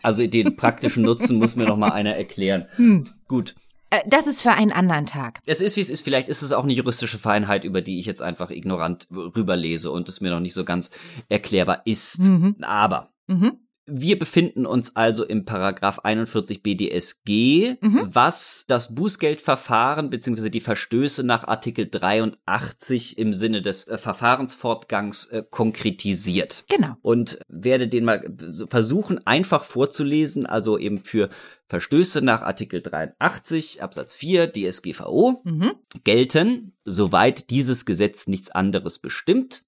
Also 0.02 0.26
den 0.26 0.56
praktischen 0.56 1.02
Nutzen 1.02 1.38
muss 1.38 1.56
mir 1.56 1.66
noch 1.66 1.76
mal 1.76 1.92
einer 1.92 2.14
erklären. 2.14 2.66
Hm. 2.76 3.08
Gut. 3.26 3.54
Äh, 3.90 4.00
das 4.06 4.26
ist 4.26 4.42
für 4.42 4.52
einen 4.52 4.73
anderen 4.73 5.06
Tag. 5.06 5.40
Es 5.46 5.61
ist, 5.61 5.76
wie 5.76 5.80
es 5.80 5.90
ist. 5.90 6.02
Vielleicht 6.02 6.28
ist 6.28 6.42
es 6.42 6.52
auch 6.52 6.64
eine 6.64 6.73
juristische 6.73 7.18
Feinheit, 7.18 7.64
über 7.64 7.80
die 7.80 7.99
ich 7.99 8.06
jetzt 8.06 8.23
einfach 8.23 8.50
ignorant 8.50 9.08
rüberlese 9.11 9.90
und 9.90 10.08
es 10.08 10.20
mir 10.20 10.30
noch 10.30 10.40
nicht 10.40 10.54
so 10.54 10.64
ganz 10.64 10.90
erklärbar 11.28 11.82
ist. 11.84 12.20
Mhm. 12.20 12.56
Aber 12.61 13.11
mhm. 13.28 13.63
Wir 13.86 14.18
befinden 14.18 14.64
uns 14.64 14.96
also 14.96 15.24
im 15.24 15.44
Paragraph 15.44 15.98
41 16.00 16.62
BDSG, 16.62 17.76
mhm. 17.80 18.00
was 18.04 18.64
das 18.66 18.94
Bußgeldverfahren 18.94 20.08
bzw. 20.08 20.48
die 20.48 20.60
Verstöße 20.60 21.22
nach 21.22 21.44
Artikel 21.44 21.88
83 21.90 23.18
im 23.18 23.34
Sinne 23.34 23.60
des 23.60 23.86
äh, 23.86 23.98
Verfahrensfortgangs 23.98 25.26
äh, 25.26 25.44
konkretisiert. 25.48 26.64
Genau. 26.70 26.96
Und 27.02 27.40
werde 27.48 27.86
den 27.86 28.04
mal 28.04 28.24
versuchen 28.70 29.26
einfach 29.26 29.64
vorzulesen, 29.64 30.46
also 30.46 30.78
eben 30.78 31.02
für 31.02 31.28
Verstöße 31.66 32.22
nach 32.22 32.42
Artikel 32.42 32.80
83 32.80 33.82
Absatz 33.82 34.16
4 34.16 34.52
DSGVO 34.52 35.42
mhm. 35.44 35.72
gelten, 36.04 36.72
soweit 36.84 37.50
dieses 37.50 37.84
Gesetz 37.84 38.28
nichts 38.28 38.50
anderes 38.50 38.98
bestimmt, 38.98 39.64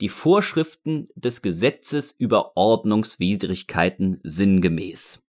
die 0.00 0.08
Vorschriften 0.08 1.08
des 1.14 1.42
Gesetzes 1.42 2.12
über 2.12 2.56
Ordnungswidrigkeiten 2.56 4.20
sinngemäß. 4.22 5.22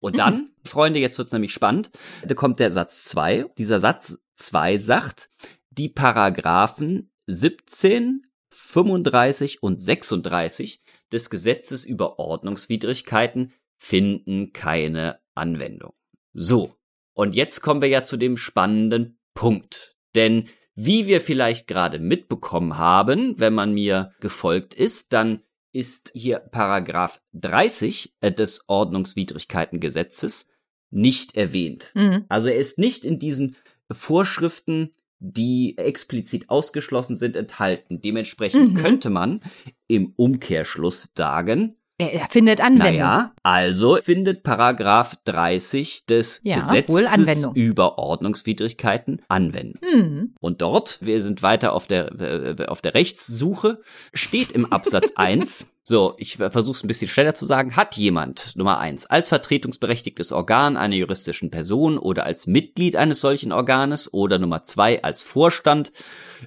Und 0.00 0.18
dann, 0.18 0.34
mhm. 0.34 0.50
Freunde, 0.64 1.00
jetzt 1.00 1.18
wird's 1.18 1.32
nämlich 1.32 1.52
spannend, 1.52 1.90
da 2.26 2.34
kommt 2.34 2.60
der 2.60 2.72
Satz 2.72 3.04
2. 3.04 3.46
Dieser 3.58 3.80
Satz 3.80 4.18
2 4.36 4.78
sagt, 4.78 5.30
die 5.70 5.88
Paragraphen 5.88 7.10
17, 7.26 8.26
35 8.50 9.62
und 9.62 9.80
36 9.80 10.82
des 11.12 11.30
Gesetzes 11.30 11.84
über 11.84 12.18
Ordnungswidrigkeiten 12.18 13.52
finden 13.76 14.52
keine 14.52 15.20
Anwendung. 15.34 15.94
So, 16.32 16.74
und 17.12 17.34
jetzt 17.34 17.60
kommen 17.60 17.80
wir 17.80 17.88
ja 17.88 18.02
zu 18.02 18.16
dem 18.16 18.36
spannenden 18.36 19.18
Punkt. 19.34 19.96
Denn 20.14 20.48
wie 20.76 21.06
wir 21.06 21.20
vielleicht 21.20 21.66
gerade 21.66 21.98
mitbekommen 21.98 22.78
haben, 22.78 23.34
wenn 23.38 23.54
man 23.54 23.72
mir 23.72 24.12
gefolgt 24.20 24.74
ist, 24.74 25.12
dann 25.12 25.40
ist 25.72 26.12
hier 26.14 26.38
Paragraph 26.38 27.20
30 27.32 28.14
äh, 28.20 28.30
des 28.30 28.64
Ordnungswidrigkeitengesetzes 28.68 30.48
nicht 30.90 31.36
erwähnt. 31.36 31.92
Mhm. 31.94 32.24
Also 32.28 32.48
er 32.48 32.56
ist 32.56 32.78
nicht 32.78 33.04
in 33.04 33.18
diesen 33.18 33.56
Vorschriften, 33.90 34.94
die 35.18 35.76
explizit 35.78 36.50
ausgeschlossen 36.50 37.16
sind, 37.16 37.36
enthalten. 37.36 38.00
Dementsprechend 38.00 38.74
mhm. 38.74 38.76
könnte 38.76 39.10
man 39.10 39.40
im 39.86 40.12
Umkehrschluss 40.16 41.10
sagen, 41.16 41.76
er 41.98 42.28
findet 42.30 42.60
Anwendung. 42.60 43.00
Naja, 43.00 43.32
also 43.42 43.96
findet 44.02 44.42
Paragraph 44.42 45.14
30 45.24 46.04
des 46.06 46.40
ja, 46.44 46.56
Gesetzes 46.56 47.48
über 47.54 47.98
Ordnungswidrigkeiten 47.98 49.22
Anwendung. 49.28 49.80
Mhm. 49.82 50.34
Und 50.40 50.60
dort, 50.60 50.98
wir 51.00 51.22
sind 51.22 51.42
weiter 51.42 51.72
auf 51.72 51.86
der, 51.86 52.12
äh, 52.20 52.66
auf 52.66 52.82
der 52.82 52.94
Rechtssuche, 52.94 53.80
steht 54.12 54.52
im 54.52 54.70
Absatz 54.70 55.12
1, 55.16 55.66
So, 55.88 56.14
ich 56.18 56.36
versuche 56.38 56.72
es 56.72 56.82
ein 56.82 56.88
bisschen 56.88 57.06
schneller 57.06 57.36
zu 57.36 57.44
sagen. 57.44 57.76
Hat 57.76 57.96
jemand, 57.96 58.56
Nummer 58.56 58.80
eins, 58.80 59.06
als 59.06 59.28
vertretungsberechtigtes 59.28 60.32
Organ 60.32 60.76
einer 60.76 60.96
juristischen 60.96 61.52
Person 61.52 61.96
oder 61.96 62.26
als 62.26 62.48
Mitglied 62.48 62.96
eines 62.96 63.20
solchen 63.20 63.52
Organes 63.52 64.12
oder 64.12 64.40
Nummer 64.40 64.64
zwei 64.64 65.04
als 65.04 65.22
Vorstand, 65.22 65.92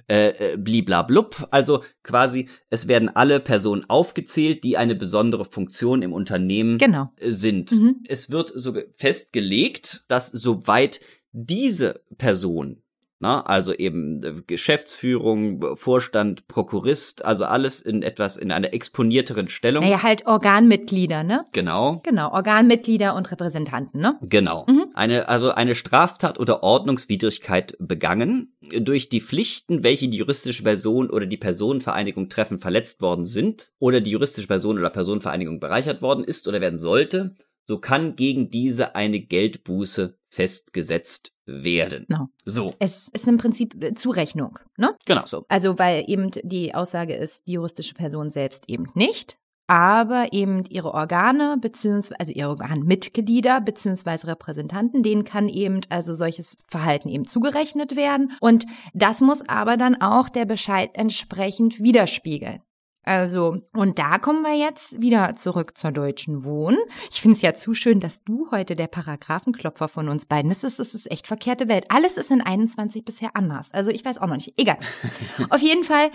äh, 0.08 0.52
äh, 0.52 0.56
bliblablub. 0.58 1.48
Also 1.50 1.82
quasi, 2.02 2.50
es 2.68 2.86
werden 2.86 3.08
alle 3.08 3.40
Personen 3.40 3.88
aufgezählt, 3.88 4.62
die 4.62 4.76
eine 4.76 4.94
besondere 4.94 5.46
Funktion 5.46 6.02
im 6.02 6.12
Unternehmen 6.12 6.76
genau. 6.76 7.10
sind. 7.18 7.72
Mhm. 7.72 8.02
Es 8.06 8.30
wird 8.30 8.52
so 8.54 8.74
festgelegt, 8.92 10.04
dass 10.08 10.26
soweit 10.26 11.00
diese 11.32 12.02
Person 12.18 12.82
na, 13.20 13.42
also 13.42 13.74
eben 13.74 14.22
äh, 14.22 14.32
Geschäftsführung, 14.46 15.76
Vorstand, 15.76 16.48
Prokurist, 16.48 17.24
also 17.24 17.44
alles 17.44 17.80
in 17.80 18.02
etwas 18.02 18.38
in 18.38 18.50
einer 18.50 18.72
exponierteren 18.72 19.48
Stellung. 19.48 19.84
Naja, 19.84 20.02
halt 20.02 20.26
Organmitglieder, 20.26 21.22
ne? 21.22 21.44
Genau. 21.52 22.00
Genau, 22.02 22.32
Organmitglieder 22.32 23.14
und 23.14 23.30
Repräsentanten, 23.30 24.00
ne? 24.00 24.18
Genau. 24.22 24.64
Mhm. 24.68 24.86
Eine, 24.94 25.28
also 25.28 25.50
eine 25.50 25.74
Straftat 25.74 26.40
oder 26.40 26.62
Ordnungswidrigkeit 26.62 27.76
begangen, 27.78 28.56
durch 28.72 29.10
die 29.10 29.20
Pflichten, 29.20 29.84
welche 29.84 30.08
die 30.08 30.16
juristische 30.16 30.62
Person 30.62 31.10
oder 31.10 31.26
die 31.26 31.36
Personenvereinigung 31.36 32.30
treffen, 32.30 32.58
verletzt 32.58 33.02
worden 33.02 33.26
sind, 33.26 33.70
oder 33.78 34.00
die 34.00 34.12
juristische 34.12 34.48
Person 34.48 34.78
oder 34.78 34.90
Personenvereinigung 34.90 35.60
bereichert 35.60 36.00
worden 36.00 36.24
ist 36.24 36.48
oder 36.48 36.62
werden 36.62 36.78
sollte, 36.78 37.36
so 37.66 37.78
kann 37.78 38.14
gegen 38.14 38.50
diese 38.50 38.96
eine 38.96 39.20
Geldbuße 39.20 40.18
festgesetzt 40.28 41.32
werden. 41.50 42.06
Genau. 42.08 42.26
So. 42.44 42.74
Es 42.78 43.08
ist 43.08 43.28
im 43.28 43.38
Prinzip 43.38 43.74
Zurechnung, 43.98 44.58
ne? 44.76 44.94
Genau 45.06 45.24
so. 45.24 45.44
Also, 45.48 45.78
weil 45.78 46.04
eben 46.06 46.30
die 46.42 46.74
Aussage 46.74 47.14
ist, 47.14 47.46
die 47.46 47.52
juristische 47.52 47.94
Person 47.94 48.30
selbst 48.30 48.68
eben 48.68 48.88
nicht, 48.94 49.36
aber 49.70 50.32
eben 50.32 50.64
ihre 50.68 50.92
Organe 50.94 51.56
beziehungsweise 51.60 52.18
also 52.18 52.32
ihre 52.32 52.48
Organmitglieder 52.48 53.60
beziehungsweise 53.60 54.26
Repräsentanten, 54.26 55.04
denen 55.04 55.22
kann 55.22 55.48
eben 55.48 55.80
also 55.90 56.12
solches 56.12 56.58
Verhalten 56.66 57.08
eben 57.08 57.24
zugerechnet 57.24 57.94
werden 57.94 58.32
und 58.40 58.66
das 58.94 59.20
muss 59.20 59.48
aber 59.48 59.76
dann 59.76 60.00
auch 60.00 60.28
der 60.28 60.44
Bescheid 60.44 60.90
entsprechend 60.94 61.80
widerspiegeln. 61.80 62.62
Also, 63.02 63.56
und 63.72 63.98
da 63.98 64.18
kommen 64.18 64.42
wir 64.42 64.54
jetzt 64.54 65.00
wieder 65.00 65.34
zurück 65.34 65.76
zur 65.76 65.90
Deutschen 65.90 66.44
Wohnen. 66.44 66.76
Ich 67.10 67.22
finde 67.22 67.36
es 67.36 67.42
ja 67.42 67.54
zu 67.54 67.72
schön, 67.72 67.98
dass 67.98 68.22
du 68.24 68.50
heute 68.50 68.76
der 68.76 68.88
Paragraphenklopfer 68.88 69.88
von 69.88 70.10
uns 70.10 70.26
beiden 70.26 70.50
bist. 70.50 70.64
Das 70.64 70.72
ist, 70.72 70.78
das 70.80 70.94
ist 70.94 71.10
echt 71.10 71.26
verkehrte 71.26 71.68
Welt. 71.68 71.86
Alles 71.88 72.18
ist 72.18 72.30
in 72.30 72.42
21 72.42 73.04
bisher 73.04 73.30
anders. 73.34 73.72
Also 73.72 73.90
ich 73.90 74.04
weiß 74.04 74.18
auch 74.18 74.26
noch 74.26 74.34
nicht. 74.34 74.52
Egal. 74.58 74.76
auf 75.50 75.62
jeden 75.62 75.84
Fall, 75.84 76.10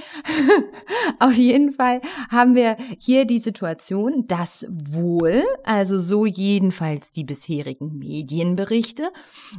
auf 1.20 1.34
jeden 1.34 1.72
Fall 1.72 2.02
haben 2.30 2.54
wir 2.54 2.78
hier 3.00 3.26
die 3.26 3.40
Situation, 3.40 4.28
dass 4.28 4.68
wohl, 4.70 5.44
also 5.64 5.98
so 5.98 6.28
jedenfalls 6.28 7.10
die 7.10 7.24
bisherigen 7.24 7.98
Medienberichte, 7.98 9.12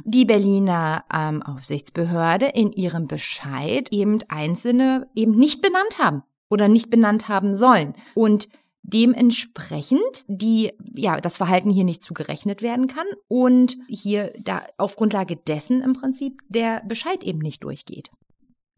die 0.05 0.23
Berliner 0.23 1.03
ähm, 1.13 1.43
Aufsichtsbehörde 1.43 2.47
in 2.47 2.71
ihrem 2.71 3.07
Bescheid 3.07 3.89
eben 3.91 4.19
Einzelne 4.29 5.07
eben 5.13 5.35
nicht 5.35 5.61
benannt 5.61 5.99
haben 5.99 6.23
oder 6.49 6.67
nicht 6.67 6.89
benannt 6.89 7.27
haben 7.27 7.55
sollen. 7.55 7.93
Und 8.13 8.47
dementsprechend 8.87 10.23
die 10.27 10.71
ja 10.95 11.19
das 11.19 11.37
Verhalten 11.37 11.69
hier 11.69 11.83
nicht 11.83 12.01
zugerechnet 12.01 12.61
werden 12.61 12.87
kann 12.87 13.05
und 13.27 13.77
hier 13.89 14.33
da 14.39 14.63
auf 14.77 14.95
Grundlage 14.95 15.35
dessen 15.35 15.81
im 15.81 15.93
Prinzip 15.93 16.41
der 16.47 16.81
Bescheid 16.87 17.23
eben 17.23 17.39
nicht 17.39 17.63
durchgeht. 17.63 18.09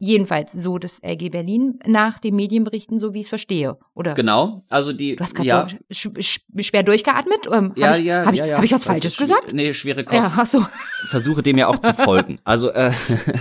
Jedenfalls 0.02 0.52
so 0.52 0.78
das 0.78 0.98
LG 1.02 1.28
Berlin 1.28 1.78
nach 1.86 2.18
den 2.18 2.34
Medienberichten, 2.34 2.98
so 2.98 3.12
wie 3.12 3.18
ich 3.18 3.24
es 3.24 3.28
verstehe, 3.28 3.76
oder? 3.94 4.14
Genau, 4.14 4.64
also 4.70 4.94
die. 4.94 5.14
Du 5.14 5.22
hast 5.22 5.34
gerade 5.34 5.46
ja. 5.46 5.66
so 5.90 6.10
sch 6.18 6.40
schwer 6.60 6.82
durchgeatmet. 6.82 7.40
Ähm, 7.52 7.74
ja, 7.76 7.90
hab 7.90 7.98
ich, 7.98 8.04
ja, 8.06 8.24
hab 8.24 8.32
ich, 8.32 8.38
ja, 8.38 8.46
ja. 8.46 8.56
Habe 8.56 8.64
ich 8.64 8.72
was 8.72 8.84
Falsches 8.84 9.18
gesagt? 9.18 9.52
Nee, 9.52 9.74
schwere 9.74 10.02
Kost. 10.02 10.22
Ja, 10.22 10.32
ach 10.38 10.46
so. 10.46 10.64
Versuche 11.04 11.42
dem 11.42 11.58
ja 11.58 11.68
auch 11.68 11.78
zu 11.78 11.92
folgen. 11.92 12.38
Also 12.44 12.70
äh, 12.70 12.92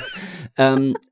ähm, 0.58 0.98
äh, 0.98 1.09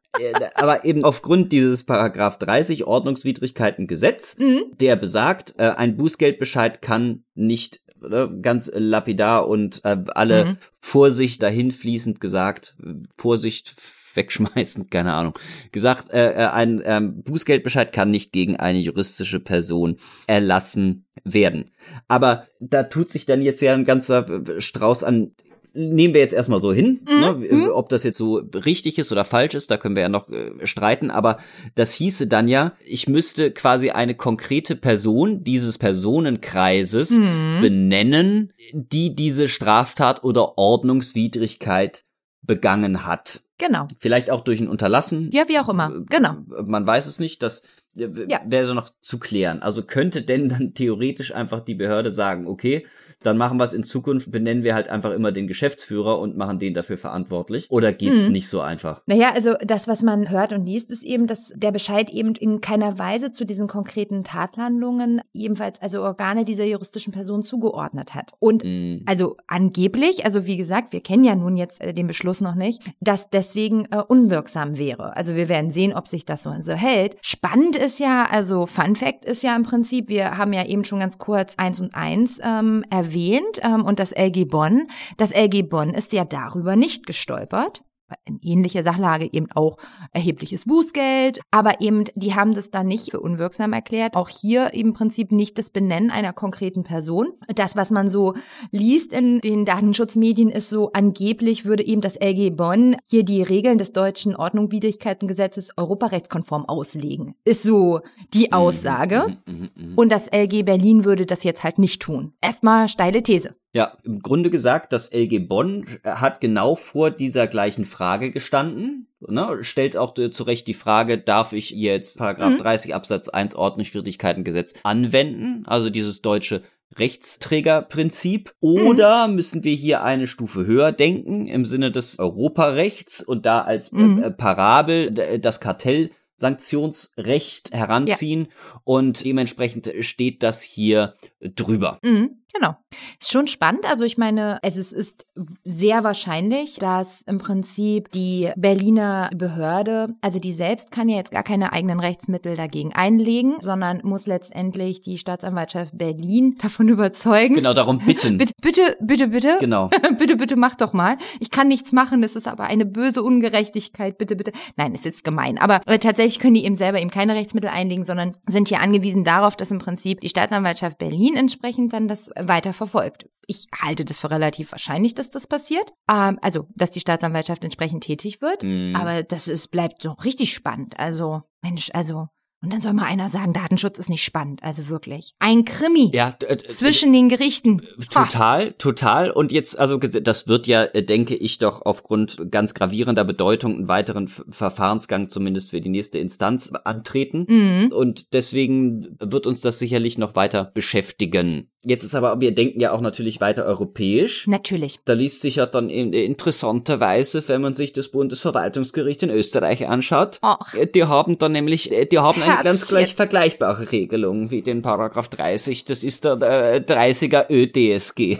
aber 0.55 0.85
eben 0.85 1.03
aufgrund 1.03 1.51
dieses 1.51 1.83
Paragraph 1.83 2.37
30 2.39 2.85
Ordnungswidrigkeitengesetz, 2.85 4.37
mhm. 4.37 4.65
der 4.79 4.95
besagt, 4.95 5.55
äh, 5.57 5.69
ein 5.69 5.97
Bußgeldbescheid 5.97 6.81
kann 6.81 7.23
nicht 7.35 7.81
äh, 8.03 8.27
ganz 8.41 8.71
lapidar 8.73 9.47
und 9.47 9.83
äh, 9.83 9.97
alle 10.07 10.45
mhm. 10.45 10.57
Vorsicht 10.79 11.41
dahin 11.43 11.71
fließend 11.71 12.19
gesagt, 12.19 12.75
Vorsicht 13.17 13.75
wegschmeißend, 14.13 14.91
keine 14.91 15.13
Ahnung, 15.13 15.33
gesagt, 15.71 16.11
äh, 16.11 16.33
äh 16.33 16.47
ein 16.47 16.79
äh, 16.81 17.01
Bußgeldbescheid 17.01 17.93
kann 17.93 18.11
nicht 18.11 18.31
gegen 18.31 18.57
eine 18.57 18.79
juristische 18.79 19.39
Person 19.39 19.97
erlassen 20.25 21.05
werden. 21.23 21.71
Aber 22.07 22.47
da 22.59 22.83
tut 22.83 23.09
sich 23.09 23.25
dann 23.25 23.41
jetzt 23.41 23.61
ja 23.61 23.73
ein 23.73 23.85
ganzer 23.85 24.25
Strauß 24.59 25.03
an 25.03 25.31
nehmen 25.77 26.13
wir 26.13 26.21
jetzt 26.21 26.33
erstmal 26.33 26.59
so 26.59 26.73
hin, 26.73 27.01
mhm. 27.07 27.19
ne? 27.19 27.33
Mhm. 27.33 27.69
ob 27.71 27.89
das 27.89 28.03
jetzt 28.03 28.17
so 28.17 28.41
richtig 28.53 28.97
ist 28.97 29.11
oder 29.11 29.23
falsch 29.23 29.53
ist, 29.53 29.69
da 29.69 29.77
können 29.77 29.95
wir 29.95 30.01
ja 30.01 30.09
noch 30.09 30.29
äh, 30.29 30.65
streiten, 30.65 31.11
aber 31.11 31.37
das 31.75 31.93
hieße 31.93 32.27
dann 32.27 32.47
ja, 32.47 32.73
ich 32.83 33.07
müsste 33.07 33.51
quasi 33.51 33.91
eine 33.91 34.15
konkrete 34.15 34.75
Person 34.75 35.43
dieses 35.43 35.77
Personenkreises 35.77 37.19
mhm. 37.19 37.59
benennen, 37.61 38.53
die 38.73 39.15
diese 39.15 39.47
Straftat 39.47 40.23
oder 40.23 40.57
Ordnungswidrigkeit 40.57 42.03
begangen 42.41 43.05
hat. 43.05 43.41
Genau. 43.57 43.87
Vielleicht 43.97 44.29
auch 44.29 44.41
durch 44.41 44.59
ein 44.59 44.67
Unterlassen. 44.67 45.29
Ja, 45.31 45.47
wie 45.47 45.59
auch 45.59 45.69
immer. 45.69 45.91
Äh, 45.91 46.05
genau. 46.09 46.35
Man 46.65 46.85
weiß 46.85 47.07
es 47.07 47.19
nicht, 47.19 47.41
das 47.43 47.63
ja. 47.97 48.41
wäre 48.45 48.65
so 48.65 48.73
noch 48.73 48.89
zu 49.01 49.19
klären. 49.19 49.61
Also 49.61 49.83
könnte 49.83 50.21
denn 50.21 50.49
dann 50.49 50.73
theoretisch 50.75 51.33
einfach 51.33 51.61
die 51.61 51.75
Behörde 51.75 52.11
sagen, 52.11 52.47
okay, 52.47 52.85
dann 53.23 53.37
machen 53.37 53.57
wir 53.57 53.63
es 53.63 53.73
in 53.73 53.83
Zukunft, 53.83 54.31
benennen 54.31 54.63
wir 54.63 54.75
halt 54.75 54.89
einfach 54.89 55.11
immer 55.11 55.31
den 55.31 55.47
Geschäftsführer 55.47 56.19
und 56.19 56.37
machen 56.37 56.59
den 56.59 56.73
dafür 56.73 56.97
verantwortlich. 56.97 57.69
Oder 57.69 57.91
geht's 57.91 58.27
hm. 58.27 58.31
nicht 58.31 58.47
so 58.47 58.61
einfach? 58.61 59.01
Naja, 59.07 59.31
also 59.33 59.55
das, 59.61 59.87
was 59.87 60.03
man 60.03 60.29
hört 60.29 60.53
und 60.53 60.65
liest, 60.65 60.91
ist 60.91 61.03
eben, 61.03 61.25
dass 61.25 61.51
der 61.55 61.71
Bescheid 61.71 62.11
eben 62.11 62.35
in 62.35 62.61
keiner 62.61 62.99
Weise 62.99 63.31
zu 63.31 63.45
diesen 63.45 63.67
konkreten 63.67 64.23
Tatlandungen 64.23 65.21
ebenfalls 65.33 65.81
also 65.81 66.03
Organe 66.03 66.45
dieser 66.45 66.65
juristischen 66.65 67.11
Person 67.11 67.41
zugeordnet 67.41 68.13
hat. 68.13 68.33
Und 68.39 68.63
hm. 68.63 69.01
also 69.07 69.37
angeblich, 69.47 70.25
also 70.25 70.45
wie 70.45 70.57
gesagt, 70.57 70.93
wir 70.93 71.01
kennen 71.01 71.23
ja 71.23 71.35
nun 71.35 71.57
jetzt 71.57 71.81
äh, 71.81 71.93
den 71.93 72.05
Beschluss 72.05 72.39
noch 72.39 72.55
nicht, 72.55 72.83
dass 72.99 73.31
deswegen 73.31 73.85
äh, 73.85 74.01
unwirksam 74.07 74.77
wäre. 74.77 75.15
Also 75.15 75.35
wir 75.35 75.49
werden 75.49 75.71
sehen, 75.71 75.93
ob 75.93 76.07
sich 76.07 76.25
das 76.25 76.43
so, 76.43 76.53
so 76.61 76.73
hält. 76.73 77.17
Spannend 77.21 77.75
ist 77.75 77.86
ja, 77.99 78.27
also 78.29 78.65
Fun 78.65 78.95
Fact 78.95 79.25
ist 79.25 79.43
ja 79.43 79.55
im 79.55 79.63
Prinzip, 79.63 80.09
wir 80.09 80.37
haben 80.37 80.53
ja 80.53 80.65
eben 80.65 80.83
schon 80.83 80.99
ganz 80.99 81.17
kurz 81.17 81.55
eins 81.57 81.79
und 81.79 81.95
eins 81.95 82.39
ähm, 82.43 82.83
erwähnt 82.89 83.59
ähm, 83.61 83.85
und 83.85 83.99
das 83.99 84.11
LG 84.11 84.45
Bonn. 84.45 84.87
Das 85.17 85.31
LG 85.31 85.63
Bonn 85.63 85.91
ist 85.91 86.11
ja 86.11 86.25
darüber 86.25 86.75
nicht 86.75 87.05
gestolpert 87.05 87.83
in 88.25 88.39
ähnlicher 88.41 88.83
Sachlage 88.83 89.29
eben 89.31 89.47
auch 89.51 89.77
erhebliches 90.13 90.65
Bußgeld, 90.65 91.41
aber 91.51 91.81
eben 91.81 92.05
die 92.15 92.35
haben 92.35 92.53
das 92.53 92.71
dann 92.71 92.87
nicht 92.87 93.11
für 93.11 93.19
unwirksam 93.19 93.73
erklärt. 93.73 94.15
Auch 94.15 94.29
hier 94.29 94.73
im 94.73 94.93
Prinzip 94.93 95.31
nicht 95.31 95.57
das 95.57 95.69
Benennen 95.69 96.11
einer 96.11 96.33
konkreten 96.33 96.83
Person. 96.83 97.33
Das, 97.55 97.75
was 97.75 97.91
man 97.91 98.09
so 98.09 98.33
liest 98.71 99.13
in 99.13 99.39
den 99.39 99.65
Datenschutzmedien, 99.65 100.49
ist 100.49 100.69
so 100.69 100.91
angeblich 100.93 101.65
würde 101.65 101.85
eben 101.85 102.01
das 102.01 102.15
LG 102.15 102.55
Bonn 102.55 102.95
hier 103.05 103.23
die 103.23 103.41
Regeln 103.41 103.77
des 103.77 103.91
deutschen 103.91 104.35
Ordnungswidrigkeitengesetzes 104.35 105.71
europarechtskonform 105.77 106.65
auslegen. 106.65 107.35
Ist 107.43 107.63
so 107.63 108.01
die 108.33 108.47
mhm, 108.47 108.53
Aussage. 108.53 109.37
Mhm, 109.45 109.69
mhm, 109.75 109.93
Und 109.95 110.11
das 110.11 110.27
LG 110.27 110.63
Berlin 110.63 111.05
würde 111.05 111.25
das 111.25 111.43
jetzt 111.43 111.63
halt 111.63 111.79
nicht 111.79 112.01
tun. 112.01 112.33
Erstmal 112.41 112.87
steile 112.87 113.23
These. 113.23 113.55
Ja, 113.77 113.97
im 114.03 114.19
Grunde 114.19 114.49
gesagt, 114.49 114.91
das 114.91 115.13
LG 115.13 115.47
Bonn 115.47 115.85
hat 116.03 116.41
genau 116.41 116.75
vor 116.75 117.11
dieser 117.11 117.47
gleichen 117.47 117.85
Frage 117.85 118.31
gestanden. 118.31 119.07
Ne, 119.19 119.57
stellt 119.61 119.97
auch 119.97 120.13
zu 120.13 120.43
Recht 120.43 120.67
die 120.67 120.75
Frage, 120.75 121.17
darf 121.17 121.51
ich 121.51 121.71
jetzt 121.71 122.19
Paragraph 122.19 122.53
mhm. 122.53 122.59
30 122.59 122.93
Absatz 122.93 123.29
1 123.29 123.55
Ordnungswidrigkeitengesetz 123.55 124.75
anwenden? 124.83 125.63
Also 125.65 125.89
dieses 125.89 126.21
deutsche 126.21 126.61
Rechtsträgerprinzip 126.95 128.53
oder 128.59 129.27
mhm. 129.27 129.35
müssen 129.35 129.63
wir 129.63 129.75
hier 129.75 130.03
eine 130.03 130.25
Stufe 130.27 130.65
höher 130.65 130.91
denken 130.91 131.47
im 131.47 131.63
Sinne 131.65 131.91
des 131.91 132.19
Europarechts 132.19 133.23
und 133.23 133.45
da 133.45 133.61
als 133.61 133.91
mhm. 133.91 134.23
äh, 134.23 134.31
Parabel 134.31 135.11
das 135.39 135.59
Kartellsanktionsrecht 135.59 137.73
heranziehen 137.73 138.47
ja. 138.49 138.81
und 138.83 139.23
dementsprechend 139.23 139.93
steht 140.01 140.43
das 140.43 140.61
hier 140.61 141.13
drüber. 141.41 141.99
Mhm. 142.03 142.41
Genau. 142.57 142.75
Ist 143.19 143.31
schon 143.31 143.47
spannend. 143.47 143.85
Also 143.85 144.03
ich 144.03 144.17
meine, 144.17 144.59
es 144.63 144.77
ist 144.77 145.25
sehr 145.63 146.03
wahrscheinlich, 146.03 146.75
dass 146.75 147.21
im 147.23 147.37
Prinzip 147.37 148.11
die 148.11 148.51
Berliner 148.55 149.29
Behörde, 149.35 150.13
also 150.21 150.39
die 150.39 150.53
selbst 150.53 150.91
kann 150.91 151.07
ja 151.09 151.17
jetzt 151.17 151.31
gar 151.31 151.43
keine 151.43 151.71
eigenen 151.73 151.99
Rechtsmittel 151.99 152.55
dagegen 152.55 152.95
einlegen, 152.95 153.57
sondern 153.61 154.01
muss 154.03 154.25
letztendlich 154.25 155.01
die 155.01 155.17
Staatsanwaltschaft 155.17 155.97
Berlin 155.97 156.57
davon 156.61 156.89
überzeugen. 156.89 157.55
Genau, 157.55 157.73
darum 157.73 157.99
bitten. 157.99 158.37
bitte, 158.37 158.53
bitte, 158.61 158.97
bitte, 159.01 159.27
bitte. 159.27 159.57
Genau. 159.59 159.89
bitte, 160.17 160.35
bitte, 160.35 160.55
mach 160.55 160.75
doch 160.75 160.93
mal. 160.93 161.17
Ich 161.39 161.51
kann 161.51 161.67
nichts 161.67 161.91
machen, 161.91 162.21
das 162.21 162.35
ist 162.35 162.47
aber 162.47 162.63
eine 162.63 162.85
böse 162.85 163.21
Ungerechtigkeit. 163.21 164.17
Bitte, 164.17 164.35
bitte. 164.35 164.51
Nein, 164.77 164.95
ist 164.95 165.05
jetzt 165.05 165.23
gemein. 165.23 165.59
Aber 165.59 165.81
tatsächlich 165.99 166.39
können 166.39 166.55
die 166.55 166.65
eben 166.65 166.75
selber 166.75 166.99
eben 166.99 167.11
keine 167.11 167.35
Rechtsmittel 167.35 167.69
einlegen, 167.69 168.03
sondern 168.03 168.35
sind 168.47 168.69
hier 168.69 168.81
angewiesen 168.81 169.23
darauf, 169.23 169.55
dass 169.55 169.69
im 169.69 169.79
Prinzip 169.79 170.21
die 170.21 170.29
Staatsanwaltschaft 170.29 170.97
Berlin 170.97 171.35
entsprechend 171.35 171.93
dann 171.93 172.07
das 172.07 172.31
weiter 172.47 172.73
verfolgt. 172.73 173.29
Ich 173.47 173.67
halte 173.73 174.03
das 174.03 174.19
für 174.19 174.29
relativ 174.29 174.71
wahrscheinlich, 174.71 175.15
dass 175.15 175.29
das 175.29 175.47
passiert. 175.47 175.93
Ähm, 176.09 176.37
also, 176.41 176.67
dass 176.75 176.91
die 176.91 176.99
Staatsanwaltschaft 176.99 177.63
entsprechend 177.63 178.03
tätig 178.03 178.41
wird. 178.41 178.63
Mm. 178.63 178.95
Aber 178.95 179.23
das 179.23 179.47
ist, 179.47 179.69
bleibt 179.69 180.01
so 180.01 180.11
richtig 180.11 180.53
spannend. 180.53 180.99
Also, 180.99 181.43
Mensch, 181.61 181.89
also 181.93 182.27
und 182.63 182.73
dann 182.73 182.81
soll 182.81 182.93
mal 182.93 183.05
einer 183.05 183.29
sagen, 183.29 183.53
Datenschutz 183.53 183.99
ist 183.99 184.09
nicht 184.09 184.23
spannend, 184.23 184.63
also 184.63 184.89
wirklich. 184.89 185.33
Ein 185.37 185.63
Krimi 185.63 186.11
ja, 186.13 186.35
zwischen 186.67 187.13
den 187.13 187.29
Gerichten. 187.29 187.81
Total, 188.09 188.71
total. 188.73 189.29
Und 189.29 189.51
jetzt, 189.51 189.77
also 189.77 189.97
das 189.97 190.47
wird 190.47 190.65
ja, 190.65 190.83
äh, 190.83 191.03
denke 191.03 191.35
ich, 191.35 191.59
doch 191.59 191.83
aufgrund 191.85 192.51
ganz 192.51 192.73
gravierender 192.73 193.23
Bedeutung 193.23 193.75
einen 193.75 193.87
weiteren 193.87 194.27
Verfahrensgang 194.27 195.29
zumindest 195.29 195.69
für 195.69 195.81
die 195.81 195.89
nächste 195.89 196.17
Instanz 196.17 196.71
antreten. 196.83 197.45
Mhm. 197.47 197.91
Und 197.91 198.33
deswegen 198.33 199.15
wird 199.19 199.45
uns 199.45 199.61
das 199.61 199.77
sicherlich 199.77 200.17
noch 200.17 200.35
weiter 200.35 200.71
beschäftigen. 200.73 201.69
Jetzt 201.85 202.03
ist 202.03 202.15
aber, 202.15 202.41
wir 202.41 202.53
denken 202.53 202.81
ja 202.81 202.91
auch 202.91 203.01
natürlich 203.01 203.39
weiter 203.39 203.63
europäisch. 203.65 204.47
Natürlich. 204.47 204.99
Da 205.05 205.13
liest 205.13 205.41
sich 205.41 205.55
ja 205.57 205.65
dann 205.67 205.89
in, 205.89 206.11
interessanterweise, 206.11 207.47
wenn 207.47 207.61
man 207.61 207.75
sich 207.75 207.93
das 207.93 208.09
Bundesverwaltungsgericht 208.09 209.23
in 209.23 209.29
Österreich 209.29 209.87
anschaut, 209.87 210.39
Ach. 210.41 210.73
Äh, 210.73 210.87
die 210.87 211.05
haben 211.05 211.37
dann 211.37 211.53
nämlich, 211.53 211.91
äh, 211.91 212.05
die 212.05 212.19
haben 212.19 212.41
eine 212.47 212.63
ganz 212.63 212.87
gleich 212.87 213.15
vergleichbare 213.15 213.91
Regelung 213.91 214.51
wie 214.51 214.61
den 214.61 214.81
Paragraph 214.81 215.29
30. 215.29 215.85
Das 215.85 216.03
ist 216.03 216.25
der, 216.25 216.35
der 216.35 216.85
30er 216.85 217.51
ÖDSG. 217.51 218.39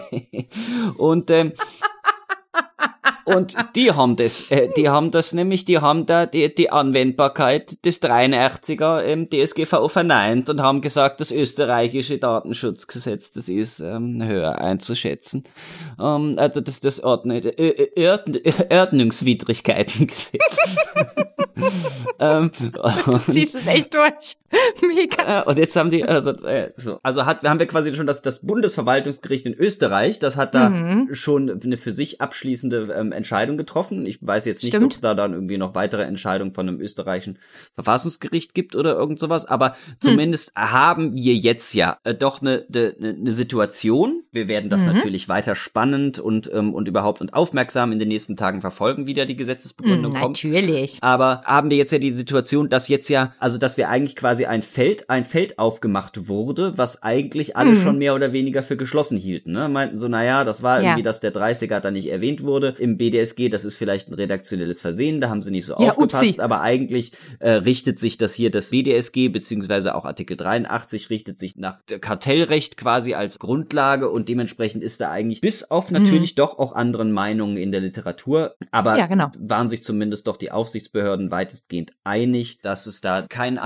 Und 0.98 1.30
ähm, 1.30 1.52
und 3.24 3.56
die 3.76 3.92
haben 3.92 4.16
das, 4.16 4.50
äh, 4.50 4.68
die 4.76 4.88
haben 4.88 5.10
das 5.10 5.32
nämlich, 5.32 5.64
die 5.64 5.78
haben 5.78 6.06
da 6.06 6.26
die, 6.26 6.54
die 6.54 6.70
Anwendbarkeit 6.70 7.84
des 7.84 8.02
83er 8.02 9.02
ähm, 9.02 9.28
DSGVO 9.28 9.88
verneint 9.88 10.48
und 10.50 10.60
haben 10.60 10.80
gesagt, 10.80 11.20
das 11.20 11.30
österreichische 11.30 12.18
Datenschutzgesetz, 12.18 13.32
das 13.32 13.48
ist 13.48 13.80
ähm, 13.80 14.22
höher 14.24 14.58
einzuschätzen. 14.58 15.44
Ähm, 16.00 16.34
also 16.36 16.60
das 16.60 16.80
das 16.80 17.02
Ordnung, 17.02 17.42
äh, 17.42 18.18
Ordnungswidrigkeitengesetz. 18.70 20.58
ähm, 22.18 22.50
du 22.58 23.18
ziehst 23.30 23.54
es 23.54 23.66
echt 23.66 23.94
durch. 23.94 24.36
Mega. 24.86 25.42
Äh, 25.42 25.44
und 25.44 25.58
jetzt 25.58 25.76
haben 25.76 25.90
die, 25.90 26.04
also, 26.04 26.30
äh, 26.30 26.70
so, 26.72 26.98
also 27.02 27.26
hat, 27.26 27.42
haben 27.44 27.58
wir 27.58 27.66
quasi 27.66 27.94
schon 27.94 28.06
das, 28.06 28.22
das 28.22 28.40
Bundesverwaltungsgericht 28.40 29.46
in 29.46 29.54
Österreich, 29.54 30.18
das 30.18 30.36
hat 30.36 30.54
da 30.54 30.70
mhm. 30.70 31.14
schon 31.14 31.60
eine 31.62 31.76
für 31.76 31.90
sich 31.90 32.20
abschließende 32.20 32.94
ähm, 32.96 33.12
Entscheidung 33.12 33.56
getroffen. 33.56 34.06
Ich 34.06 34.18
weiß 34.20 34.44
jetzt 34.46 34.62
nicht, 34.62 34.76
ob 34.76 34.92
es 34.92 35.00
da 35.00 35.14
dann 35.14 35.32
irgendwie 35.32 35.58
noch 35.58 35.74
weitere 35.74 36.02
Entscheidungen 36.02 36.54
von 36.54 36.68
einem 36.68 36.80
österreichischen 36.80 37.38
Verfassungsgericht 37.74 38.54
gibt 38.54 38.76
oder 38.76 38.94
irgend 38.94 39.18
sowas, 39.18 39.46
aber 39.46 39.70
hm. 39.70 39.94
zumindest 40.00 40.52
haben 40.54 41.14
wir 41.14 41.34
jetzt 41.34 41.74
ja 41.74 41.98
äh, 42.04 42.14
doch 42.14 42.40
eine, 42.40 42.64
eine, 42.74 42.94
eine 43.00 43.32
Situation. 43.32 44.22
Wir 44.32 44.48
werden 44.48 44.70
das 44.70 44.86
mhm. 44.86 44.94
natürlich 44.94 45.28
weiter 45.28 45.54
spannend 45.56 46.18
und, 46.18 46.50
ähm, 46.52 46.74
und 46.74 46.88
überhaupt 46.88 47.20
und 47.20 47.34
aufmerksam 47.34 47.92
in 47.92 47.98
den 47.98 48.08
nächsten 48.08 48.36
Tagen 48.36 48.60
verfolgen, 48.60 49.06
wie 49.06 49.14
da 49.14 49.24
die 49.24 49.36
Gesetzesbegründung 49.36 50.12
mhm, 50.12 50.20
kommt. 50.20 50.44
Natürlich. 50.44 50.98
Aber 51.00 51.42
haben 51.44 51.70
wir 51.70 51.76
jetzt 51.76 51.92
ja 51.92 51.98
die 51.98 52.12
Situation, 52.12 52.68
dass 52.68 52.88
jetzt 52.88 53.08
ja, 53.08 53.34
also 53.38 53.58
dass 53.58 53.76
wir 53.76 53.88
eigentlich 53.88 54.16
quasi 54.16 54.44
ein 54.48 54.62
Feld, 54.62 55.10
ein 55.10 55.24
Feld 55.24 55.58
aufgemacht 55.58 56.28
wurde, 56.28 56.76
was 56.76 57.02
eigentlich 57.02 57.56
alle 57.56 57.72
mhm. 57.72 57.82
schon 57.82 57.98
mehr 57.98 58.14
oder 58.14 58.32
weniger 58.32 58.62
für 58.62 58.76
geschlossen 58.76 59.18
hielten. 59.18 59.52
Ne? 59.52 59.68
Meinten 59.68 59.98
so, 59.98 60.08
naja, 60.08 60.44
das 60.44 60.62
war 60.62 60.80
irgendwie, 60.80 61.00
ja. 61.00 61.04
dass 61.04 61.20
der 61.20 61.34
30er 61.34 61.80
da 61.80 61.90
nicht 61.90 62.08
erwähnt 62.08 62.42
wurde. 62.42 62.74
Im 62.78 62.96
BDSG, 62.96 63.48
das 63.48 63.64
ist 63.64 63.76
vielleicht 63.76 64.08
ein 64.08 64.14
redaktionelles 64.14 64.80
Versehen, 64.80 65.20
da 65.20 65.28
haben 65.28 65.42
sie 65.42 65.50
nicht 65.50 65.66
so 65.66 65.74
ja, 65.78 65.90
aufgepasst, 65.90 66.22
upsie. 66.22 66.40
aber 66.40 66.60
eigentlich 66.60 67.12
äh, 67.38 67.50
richtet 67.50 67.98
sich 67.98 68.18
das 68.18 68.34
hier, 68.34 68.50
das 68.50 68.70
BDSG, 68.70 69.28
beziehungsweise 69.28 69.94
auch 69.94 70.04
Artikel 70.04 70.36
83 70.36 71.10
richtet 71.10 71.38
sich 71.38 71.56
nach 71.56 71.80
Kartellrecht 72.00 72.76
quasi 72.76 73.14
als 73.14 73.38
Grundlage 73.38 74.10
und 74.10 74.28
dementsprechend 74.28 74.82
ist 74.82 75.00
da 75.00 75.10
eigentlich 75.10 75.40
bis 75.40 75.64
auf 75.64 75.90
natürlich 75.90 76.32
mhm. 76.32 76.36
doch 76.36 76.58
auch 76.58 76.72
anderen 76.72 77.12
Meinungen 77.12 77.56
in 77.56 77.72
der 77.72 77.80
Literatur, 77.80 78.54
aber 78.70 78.96
ja, 78.98 79.06
genau. 79.06 79.30
waren 79.38 79.68
sich 79.68 79.82
zumindest 79.82 80.26
doch 80.26 80.36
die 80.36 80.50
Aufsichtsbehörden 80.50 81.30
weitestgehend 81.30 81.92
einig, 82.04 82.60
dass 82.62 82.86
es 82.86 83.00
da 83.00 83.22
keinen 83.28 83.58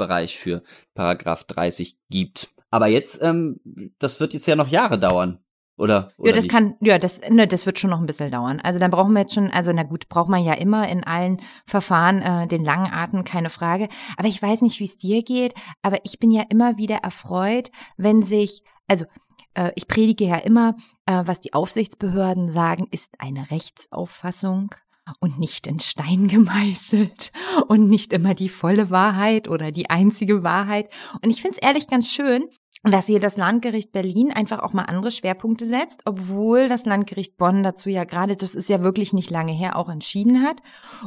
Anwendungsbereich 0.00 0.38
für 0.38 0.62
Paragraph 0.94 1.44
30 1.44 1.96
gibt. 2.08 2.50
Aber 2.70 2.86
jetzt, 2.86 3.22
ähm, 3.22 3.60
das 3.98 4.20
wird 4.20 4.32
jetzt 4.32 4.46
ja 4.46 4.56
noch 4.56 4.68
Jahre 4.68 4.98
dauern. 4.98 5.38
Oder, 5.76 6.12
oder 6.18 6.30
ja, 6.30 6.36
das 6.36 6.44
nicht? 6.44 6.52
kann, 6.52 6.74
ja, 6.82 6.98
das, 6.98 7.22
ne, 7.30 7.48
das 7.48 7.64
wird 7.64 7.78
schon 7.78 7.88
noch 7.88 8.00
ein 8.00 8.06
bisschen 8.06 8.30
dauern. 8.30 8.60
Also 8.60 8.78
dann 8.78 8.90
brauchen 8.90 9.14
wir 9.14 9.22
jetzt 9.22 9.34
schon, 9.34 9.50
also 9.50 9.72
na 9.72 9.82
gut, 9.82 10.10
braucht 10.10 10.28
man 10.28 10.44
ja 10.44 10.52
immer 10.52 10.86
in 10.86 11.04
allen 11.04 11.40
Verfahren 11.66 12.20
äh, 12.20 12.46
den 12.46 12.62
langen 12.62 12.92
Atem, 12.92 13.24
keine 13.24 13.48
Frage. 13.48 13.88
Aber 14.18 14.28
ich 14.28 14.42
weiß 14.42 14.60
nicht, 14.60 14.78
wie 14.78 14.84
es 14.84 14.98
dir 14.98 15.22
geht, 15.22 15.54
aber 15.80 15.98
ich 16.04 16.18
bin 16.18 16.30
ja 16.30 16.44
immer 16.50 16.76
wieder 16.76 16.96
erfreut, 16.96 17.70
wenn 17.96 18.22
sich, 18.22 18.62
also 18.88 19.06
äh, 19.54 19.72
ich 19.74 19.88
predige 19.88 20.26
ja 20.26 20.36
immer, 20.36 20.76
äh, 21.06 21.22
was 21.24 21.40
die 21.40 21.54
Aufsichtsbehörden 21.54 22.50
sagen, 22.50 22.86
ist 22.90 23.14
eine 23.18 23.50
Rechtsauffassung 23.50 24.74
und 25.20 25.38
nicht 25.38 25.66
in 25.66 25.80
Stein 25.80 26.28
gemeißelt 26.28 27.32
und 27.68 27.88
nicht 27.88 28.12
immer 28.12 28.34
die 28.34 28.48
volle 28.48 28.90
Wahrheit 28.90 29.48
oder 29.48 29.70
die 29.70 29.90
einzige 29.90 30.42
Wahrheit. 30.42 30.90
Und 31.22 31.30
ich 31.30 31.42
finde 31.42 31.56
es 31.56 31.66
ehrlich 31.66 31.86
ganz 31.86 32.08
schön, 32.08 32.48
dass 32.82 33.06
hier 33.06 33.20
das 33.20 33.36
Landgericht 33.36 33.92
Berlin 33.92 34.32
einfach 34.32 34.60
auch 34.60 34.72
mal 34.72 34.84
andere 34.84 35.10
Schwerpunkte 35.10 35.66
setzt, 35.66 36.02
obwohl 36.06 36.68
das 36.68 36.86
Landgericht 36.86 37.36
Bonn 37.36 37.62
dazu 37.62 37.90
ja 37.90 38.04
gerade, 38.04 38.36
das 38.36 38.54
ist 38.54 38.70
ja 38.70 38.82
wirklich 38.82 39.12
nicht 39.12 39.30
lange 39.30 39.52
her, 39.52 39.76
auch 39.76 39.90
entschieden 39.90 40.42
hat 40.42 40.62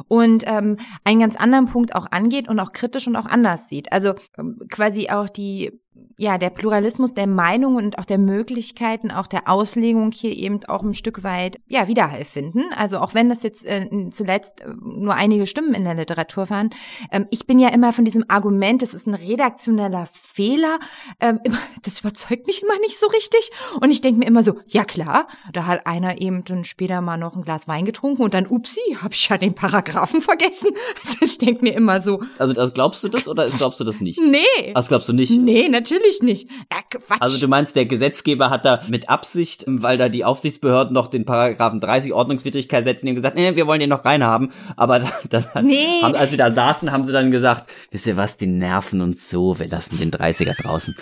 und 0.06 0.44
ähm, 0.46 0.76
einen 1.02 1.20
ganz 1.20 1.34
anderen 1.34 1.66
Punkt 1.66 1.96
auch 1.96 2.06
angeht 2.12 2.48
und 2.48 2.60
auch 2.60 2.72
kritisch 2.72 3.08
und 3.08 3.16
auch 3.16 3.26
anders 3.26 3.68
sieht. 3.68 3.92
Also 3.92 4.14
ähm, 4.38 4.60
quasi 4.70 5.08
auch 5.10 5.28
die 5.28 5.80
ja, 6.16 6.38
der 6.38 6.50
Pluralismus 6.50 7.14
der 7.14 7.26
Meinungen 7.26 7.86
und 7.86 7.98
auch 7.98 8.04
der 8.04 8.18
Möglichkeiten, 8.18 9.10
auch 9.10 9.26
der 9.26 9.48
Auslegung 9.48 10.12
hier 10.12 10.36
eben 10.36 10.60
auch 10.66 10.82
ein 10.82 10.94
Stück 10.94 11.22
weit, 11.24 11.60
ja, 11.66 11.88
Widerhall 11.88 12.24
finden. 12.24 12.64
Also 12.76 12.98
auch 12.98 13.14
wenn 13.14 13.28
das 13.28 13.42
jetzt 13.42 13.66
äh, 13.66 13.88
zuletzt 14.10 14.60
äh, 14.60 14.68
nur 14.80 15.14
einige 15.14 15.46
Stimmen 15.46 15.74
in 15.74 15.84
der 15.84 15.94
Literatur 15.94 16.50
waren. 16.50 16.70
Ähm, 17.10 17.26
ich 17.30 17.46
bin 17.46 17.58
ja 17.58 17.68
immer 17.68 17.92
von 17.92 18.04
diesem 18.04 18.24
Argument, 18.28 18.82
das 18.82 18.94
ist 18.94 19.06
ein 19.06 19.14
redaktioneller 19.14 20.08
Fehler, 20.12 20.78
ähm, 21.20 21.40
das 21.82 22.00
überzeugt 22.00 22.46
mich 22.46 22.62
immer 22.62 22.78
nicht 22.80 22.98
so 22.98 23.06
richtig. 23.08 23.50
Und 23.80 23.90
ich 23.90 24.00
denke 24.00 24.20
mir 24.20 24.26
immer 24.26 24.44
so, 24.44 24.58
ja 24.66 24.84
klar, 24.84 25.26
da 25.52 25.66
hat 25.66 25.86
einer 25.86 26.20
eben 26.20 26.44
dann 26.44 26.64
später 26.64 27.00
mal 27.00 27.16
noch 27.16 27.36
ein 27.36 27.42
Glas 27.42 27.66
Wein 27.66 27.84
getrunken 27.84 28.22
und 28.22 28.34
dann, 28.34 28.46
upsi, 28.46 28.80
habe 29.00 29.14
ich 29.14 29.28
ja 29.28 29.38
den 29.38 29.54
Paragraphen 29.54 30.22
vergessen. 30.22 30.70
Also 31.04 31.18
ich 31.22 31.38
denke 31.38 31.64
mir 31.64 31.74
immer 31.74 32.00
so. 32.00 32.22
Also, 32.38 32.58
also 32.58 32.72
glaubst 32.72 33.04
du 33.04 33.08
das 33.08 33.28
oder 33.28 33.46
glaubst 33.48 33.78
du 33.78 33.84
das 33.84 34.00
nicht? 34.00 34.18
Nee. 34.18 34.72
Das 34.74 34.88
glaubst 34.88 35.08
du 35.08 35.12
nicht? 35.12 35.38
Nee, 35.38 35.68
natürlich 35.68 35.83
natürlich 35.84 36.22
nicht. 36.22 36.50
Ja, 36.72 36.78
Quatsch. 36.88 37.20
Also 37.20 37.38
du 37.38 37.48
meinst, 37.48 37.76
der 37.76 37.86
Gesetzgeber 37.86 38.50
hat 38.50 38.64
da 38.64 38.80
mit 38.88 39.08
Absicht, 39.08 39.64
weil 39.66 39.98
da 39.98 40.08
die 40.08 40.24
Aufsichtsbehörden 40.24 40.94
noch 40.94 41.08
den 41.08 41.24
Paragraphen 41.24 41.80
30 41.80 42.12
Ordnungswidrigkeit 42.12 42.84
setzen, 42.84 43.06
ihm 43.06 43.14
gesagt, 43.14 43.36
nee, 43.36 43.54
wir 43.54 43.66
wollen 43.66 43.80
den 43.80 43.90
noch 43.90 44.04
reinhaben. 44.04 44.50
Aber 44.76 45.00
dann, 45.00 45.46
dann 45.52 45.66
nee. 45.66 46.02
haben, 46.02 46.14
als 46.14 46.30
sie 46.30 46.36
da 46.36 46.50
saßen, 46.50 46.90
haben 46.90 47.04
sie 47.04 47.12
dann 47.12 47.30
gesagt, 47.30 47.70
wisst 47.90 48.06
ihr 48.06 48.16
was, 48.16 48.36
die 48.36 48.46
nerven 48.46 49.00
uns 49.00 49.28
so, 49.30 49.58
wir 49.58 49.68
lassen 49.68 49.98
den 49.98 50.10
30er 50.10 50.60
draußen. 50.60 50.96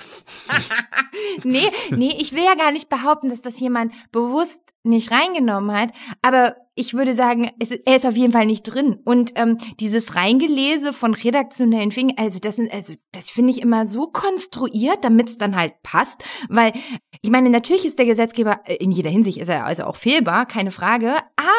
nee, 1.44 1.60
nee, 1.90 2.16
ich 2.18 2.32
will 2.32 2.44
ja 2.44 2.54
gar 2.54 2.72
nicht 2.72 2.88
behaupten, 2.88 3.30
dass 3.30 3.42
das 3.42 3.60
jemand 3.60 3.92
bewusst 4.10 4.60
nicht 4.82 5.12
reingenommen 5.12 5.76
hat, 5.76 5.90
aber 6.22 6.56
ich 6.74 6.94
würde 6.94 7.14
sagen, 7.14 7.50
es, 7.58 7.70
er 7.70 7.96
ist 7.96 8.06
auf 8.06 8.16
jeden 8.16 8.32
Fall 8.32 8.46
nicht 8.46 8.62
drin. 8.62 8.98
Und 9.04 9.32
ähm, 9.36 9.58
dieses 9.78 10.14
Reingelese 10.16 10.92
von 10.92 11.12
redaktionellen 11.12 11.90
Fingern, 11.90 12.16
also 12.18 12.38
das 12.38 12.56
sind, 12.56 12.72
also 12.72 12.94
das 13.12 13.30
finde 13.30 13.50
ich 13.50 13.60
immer 13.60 13.84
so 13.84 14.06
konstruiert, 14.06 15.04
damit 15.04 15.28
es 15.28 15.38
dann 15.38 15.56
halt 15.56 15.74
passt. 15.82 16.24
Weil, 16.48 16.72
ich 17.20 17.30
meine, 17.30 17.50
natürlich 17.50 17.84
ist 17.84 17.98
der 17.98 18.06
Gesetzgeber, 18.06 18.60
äh, 18.64 18.76
in 18.76 18.90
jeder 18.90 19.10
Hinsicht 19.10 19.38
ist 19.38 19.48
er 19.48 19.66
also 19.66 19.84
auch 19.84 19.96
fehlbar, 19.96 20.46
keine 20.46 20.70
Frage, 20.70 21.16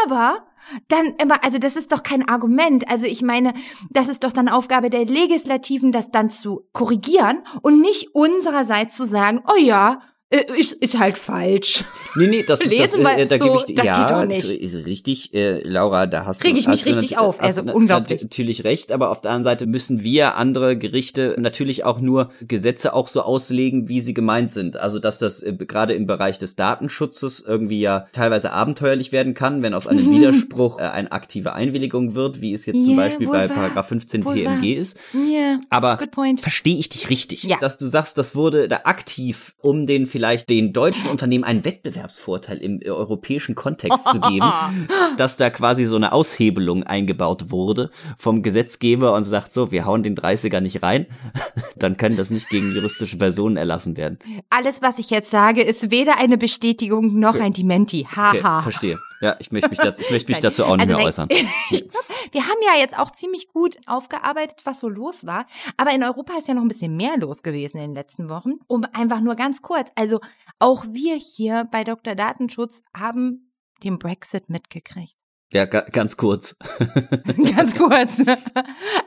aber 0.07 0.47
dann 0.87 1.13
immer, 1.21 1.43
also 1.43 1.57
das 1.57 1.75
ist 1.75 1.91
doch 1.91 2.03
kein 2.03 2.27
Argument. 2.27 2.89
Also 2.89 3.05
ich 3.05 3.21
meine, 3.21 3.53
das 3.91 4.09
ist 4.09 4.23
doch 4.23 4.31
dann 4.31 4.49
Aufgabe 4.49 4.89
der 4.89 5.05
Legislativen, 5.05 5.91
das 5.91 6.09
dann 6.09 6.29
zu 6.29 6.67
korrigieren 6.71 7.43
und 7.61 7.81
nicht 7.81 8.15
unsererseits 8.15 8.95
zu 8.95 9.05
sagen, 9.05 9.43
oh 9.47 9.59
ja, 9.59 9.99
ist, 10.33 10.71
ist 10.73 10.99
halt 10.99 11.17
falsch. 11.17 11.83
Nee, 12.15 12.27
nee, 12.27 12.43
das 12.47 12.61
ist 12.65 12.79
das, 12.79 12.95
äh, 12.95 13.27
da 13.27 13.37
so, 13.37 13.45
gebe 13.45 13.57
ich 13.57 13.63
dir, 13.65 13.85
ja, 13.85 14.23
ist, 14.23 14.51
ist 14.51 14.75
richtig, 14.85 15.33
äh, 15.33 15.59
Laura, 15.59 16.07
da 16.07 16.25
hast 16.25 16.41
Krieg 16.41 16.53
du 16.53 16.59
ich 16.59 16.67
mich 16.67 16.85
richtig 16.85 17.17
auf, 17.17 17.41
also 17.41 17.61
unglaublich. 17.63 18.21
natürlich 18.21 18.63
recht, 18.63 18.91
aber 18.91 19.11
auf 19.11 19.21
der 19.21 19.31
anderen 19.31 19.43
Seite 19.43 19.67
müssen 19.67 20.03
wir 20.03 20.35
andere 20.35 20.77
Gerichte 20.77 21.35
natürlich 21.37 21.85
auch 21.85 21.99
nur 21.99 22.31
Gesetze 22.41 22.93
auch 22.93 23.07
so 23.07 23.21
auslegen, 23.21 23.89
wie 23.89 24.01
sie 24.01 24.13
gemeint 24.13 24.49
sind. 24.49 24.77
Also, 24.77 24.99
dass 24.99 25.19
das 25.19 25.43
äh, 25.43 25.53
gerade 25.53 25.93
im 25.93 26.07
Bereich 26.07 26.39
des 26.39 26.55
Datenschutzes 26.55 27.41
irgendwie 27.41 27.81
ja 27.81 28.05
teilweise 28.13 28.51
abenteuerlich 28.51 29.11
werden 29.11 29.33
kann, 29.35 29.61
wenn 29.61 29.73
aus 29.73 29.85
einem 29.85 30.09
Widerspruch 30.11 30.79
äh, 30.79 30.83
eine 30.83 31.11
aktive 31.11 31.53
Einwilligung 31.53 32.15
wird, 32.15 32.41
wie 32.41 32.53
es 32.53 32.65
jetzt 32.65 32.77
yeah, 32.77 32.85
zum 32.85 32.95
Beispiel 32.95 33.27
bei 33.27 33.49
war, 33.49 33.55
Paragraph 33.55 33.87
15 33.87 34.21
TMG 34.21 34.73
ist. 34.73 34.97
Yeah, 35.13 35.59
aber 35.69 35.99
verstehe 36.41 36.77
ich 36.77 36.89
dich 36.89 37.09
richtig, 37.09 37.43
ja. 37.43 37.57
dass 37.59 37.77
du 37.77 37.85
sagst, 37.85 38.17
das 38.17 38.35
wurde 38.35 38.67
da 38.67 38.81
aktiv 38.85 39.53
um 39.61 39.85
den 39.85 40.07
vielleicht 40.07 40.22
vielleicht 40.23 40.49
den 40.49 40.71
deutschen 40.71 41.09
Unternehmen 41.09 41.43
einen 41.43 41.65
Wettbewerbsvorteil 41.65 42.57
im 42.59 42.79
äh, 42.81 42.89
europäischen 42.89 43.55
Kontext 43.55 44.07
zu 44.07 44.21
geben, 44.21 44.49
dass 45.17 45.35
da 45.35 45.49
quasi 45.49 45.83
so 45.83 45.97
eine 45.97 46.13
Aushebelung 46.13 46.83
eingebaut 46.83 47.51
wurde 47.51 47.89
vom 48.17 48.41
Gesetzgeber 48.41 49.13
und 49.15 49.23
sagt 49.23 49.51
so, 49.51 49.73
wir 49.73 49.83
hauen 49.83 50.01
den 50.01 50.15
30er 50.15 50.61
nicht 50.61 50.81
rein, 50.81 51.07
dann 51.75 51.97
kann 51.97 52.15
das 52.15 52.29
nicht 52.29 52.47
gegen 52.47 52.73
juristische 52.73 53.17
Personen 53.17 53.57
erlassen 53.57 53.97
werden. 53.97 54.17
Alles, 54.49 54.81
was 54.81 54.97
ich 54.97 55.09
jetzt 55.09 55.29
sage, 55.29 55.61
ist 55.61 55.91
weder 55.91 56.17
eine 56.17 56.37
Bestätigung 56.37 57.19
noch 57.19 57.35
ein 57.35 57.51
Dementi. 57.51 58.07
Haha. 58.09 58.29
Okay, 58.29 58.63
verstehe. 58.63 58.99
Ja, 59.23 59.37
ich 59.39 59.53
möchte 59.53 59.69
mich 59.69 59.79
dazu, 59.79 60.01
ich 60.01 60.11
möchte 60.11 60.29
mich 60.29 60.41
dazu 60.41 60.65
auch 60.65 60.75
nicht 60.75 60.81
also 60.81 60.97
mehr 60.97 61.05
äußern. 61.05 61.29
ich 61.31 61.89
glaub, 61.89 62.03
wir 62.33 62.45
haben 62.45 62.59
ja 62.61 62.77
jetzt 62.77 62.99
auch 62.99 63.09
ziemlich 63.09 63.47
gut 63.47 63.77
aufgearbeitet, 63.87 64.57
was 64.65 64.81
so 64.81 64.89
los 64.89 65.25
war. 65.25 65.45
Aber 65.77 65.91
in 65.91 66.03
Europa 66.03 66.33
ist 66.37 66.49
ja 66.49 66.53
noch 66.53 66.61
ein 66.61 66.67
bisschen 66.67 66.97
mehr 66.97 67.15
los 67.17 67.41
gewesen 67.41 67.77
in 67.77 67.83
den 67.83 67.95
letzten 67.95 68.27
Wochen. 68.27 68.55
Um 68.67 68.85
einfach 68.91 69.21
nur 69.21 69.35
ganz 69.35 69.61
kurz. 69.61 69.93
Also 69.95 70.19
auch 70.59 70.83
wir 70.89 71.15
hier 71.15 71.69
bei 71.71 71.85
Dr. 71.85 72.15
Datenschutz 72.15 72.81
haben 72.93 73.53
den 73.81 73.97
Brexit 73.97 74.49
mitgekriegt. 74.49 75.15
Ja, 75.53 75.65
ganz 75.65 76.17
kurz. 76.17 76.57
ganz 77.55 77.75
kurz. 77.75 78.11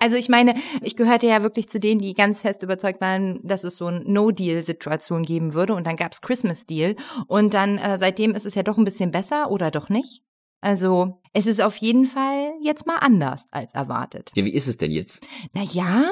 Also 0.01 0.17
ich 0.17 0.29
meine, 0.29 0.55
ich 0.83 0.97
gehörte 0.97 1.27
ja 1.27 1.43
wirklich 1.43 1.69
zu 1.69 1.81
denen, 1.81 2.01
die 2.01 2.15
ganz 2.15 2.43
fest 2.43 2.63
überzeugt 2.63 3.01
waren, 3.01 3.41
dass 3.43 3.65
es 3.65 3.77
so 3.77 3.87
ein 3.87 4.05
No-Deal-Situation 4.07 5.23
geben 5.23 5.55
würde. 5.55 5.75
Und 5.75 5.87
dann 5.87 5.97
gab's 5.97 6.21
Christmas-Deal. 6.21 6.97
Und 7.27 7.55
dann 7.55 7.79
äh, 7.79 7.99
seitdem 7.99 8.35
ist 8.35 8.47
es 8.47 8.55
ja 8.55 8.63
doch 8.63 8.79
ein 8.79 8.85
bisschen 8.85 9.11
besser 9.11 9.51
oder 9.51 9.71
doch 9.71 9.89
nicht. 9.89 10.23
Also 10.61 11.21
es 11.33 11.47
ist 11.47 11.61
auf 11.61 11.77
jeden 11.77 12.07
Fall 12.07 12.53
jetzt 12.63 12.87
mal 12.87 12.97
anders 12.97 13.47
als 13.51 13.75
erwartet. 13.75 14.31
Ja, 14.35 14.45
wie 14.45 14.55
ist 14.55 14.67
es 14.67 14.79
denn 14.79 14.91
jetzt? 14.91 15.21
Na 15.53 15.63
ja, 15.63 16.11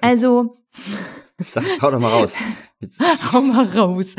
also 0.00 0.58
Sag, 1.38 1.64
hau 1.82 1.90
doch 1.90 1.98
mal 1.98 2.12
raus. 2.12 2.36
Jetzt. 2.78 3.02
Hau 3.32 3.40
mal 3.40 3.66
raus. 3.66 4.14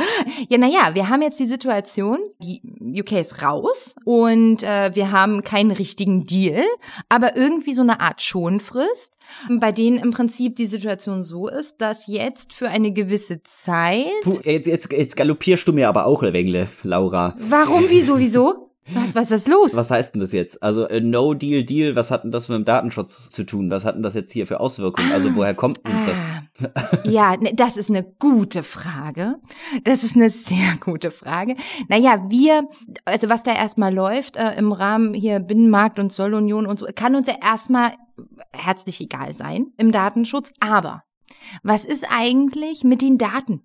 Ja, 0.49 0.57
naja, 0.57 0.95
wir 0.95 1.07
haben 1.07 1.21
jetzt 1.21 1.39
die 1.39 1.45
Situation, 1.45 2.17
die 2.41 2.61
UK 2.99 3.13
ist 3.13 3.41
raus 3.41 3.95
und 4.03 4.63
äh, 4.63 4.91
wir 4.95 5.11
haben 5.11 5.43
keinen 5.43 5.71
richtigen 5.71 6.25
Deal, 6.25 6.63
aber 7.07 7.37
irgendwie 7.37 7.73
so 7.73 7.83
eine 7.83 8.01
Art 8.01 8.21
Schonfrist, 8.21 9.13
bei 9.59 9.71
denen 9.71 9.97
im 9.97 10.11
Prinzip 10.11 10.55
die 10.55 10.65
Situation 10.65 11.23
so 11.23 11.47
ist, 11.47 11.79
dass 11.79 12.07
jetzt 12.07 12.53
für 12.53 12.67
eine 12.67 12.91
gewisse 12.91 13.43
Zeit. 13.43 14.07
Puh, 14.23 14.39
jetzt, 14.43 14.67
jetzt, 14.67 14.91
jetzt 14.91 15.15
galoppierst 15.15 15.67
du 15.67 15.73
mir 15.73 15.87
aber 15.87 16.07
auch, 16.07 16.21
Wengle, 16.21 16.67
Laura. 16.83 17.35
Warum, 17.37 17.85
wieso, 17.89 18.17
wieso? 18.17 18.64
Was, 18.93 19.15
was, 19.15 19.31
was 19.31 19.41
ist 19.41 19.47
los? 19.47 19.75
Was 19.75 19.89
heißt 19.89 20.13
denn 20.13 20.21
das 20.21 20.31
jetzt? 20.31 20.61
Also 20.61 20.87
äh, 20.87 21.01
No 21.01 21.33
Deal 21.33 21.63
Deal, 21.63 21.95
was 21.95 22.11
hat 22.11 22.23
denn 22.23 22.31
das 22.31 22.49
mit 22.49 22.57
dem 22.57 22.65
Datenschutz 22.65 23.29
zu 23.29 23.43
tun? 23.43 23.71
Was 23.71 23.83
hat 23.83 23.95
denn 23.95 24.03
das 24.03 24.13
jetzt 24.13 24.31
hier 24.31 24.45
für 24.45 24.59
Auswirkungen? 24.59 25.11
Also 25.11 25.35
woher 25.35 25.55
kommt 25.55 25.85
denn 25.87 25.95
ah, 25.95 26.05
das? 26.05 26.27
ja, 27.03 27.35
ne, 27.35 27.53
das 27.55 27.77
ist 27.77 27.89
eine 27.89 28.03
gute 28.03 28.61
Frage. 28.61 29.37
Das 29.83 30.03
ist 30.03 30.15
eine 30.15 30.29
sehr 30.29 30.75
gute 30.79 31.09
Frage. 31.09 31.55
Naja, 31.87 32.25
wir, 32.29 32.69
also 33.05 33.27
was 33.27 33.41
da 33.41 33.55
erstmal 33.55 33.93
läuft 33.93 34.37
äh, 34.37 34.53
im 34.55 34.71
Rahmen 34.71 35.15
hier 35.15 35.39
Binnenmarkt 35.39 35.97
und 35.97 36.11
Zollunion 36.11 36.67
und 36.67 36.77
so, 36.77 36.85
kann 36.95 37.15
uns 37.15 37.25
ja 37.25 37.35
erstmal 37.41 37.93
herzlich 38.53 39.01
egal 39.01 39.33
sein 39.33 39.73
im 39.77 39.91
Datenschutz. 39.91 40.53
Aber 40.59 41.01
was 41.63 41.85
ist 41.85 42.05
eigentlich 42.09 42.83
mit 42.83 43.01
den 43.01 43.17
Daten? 43.17 43.63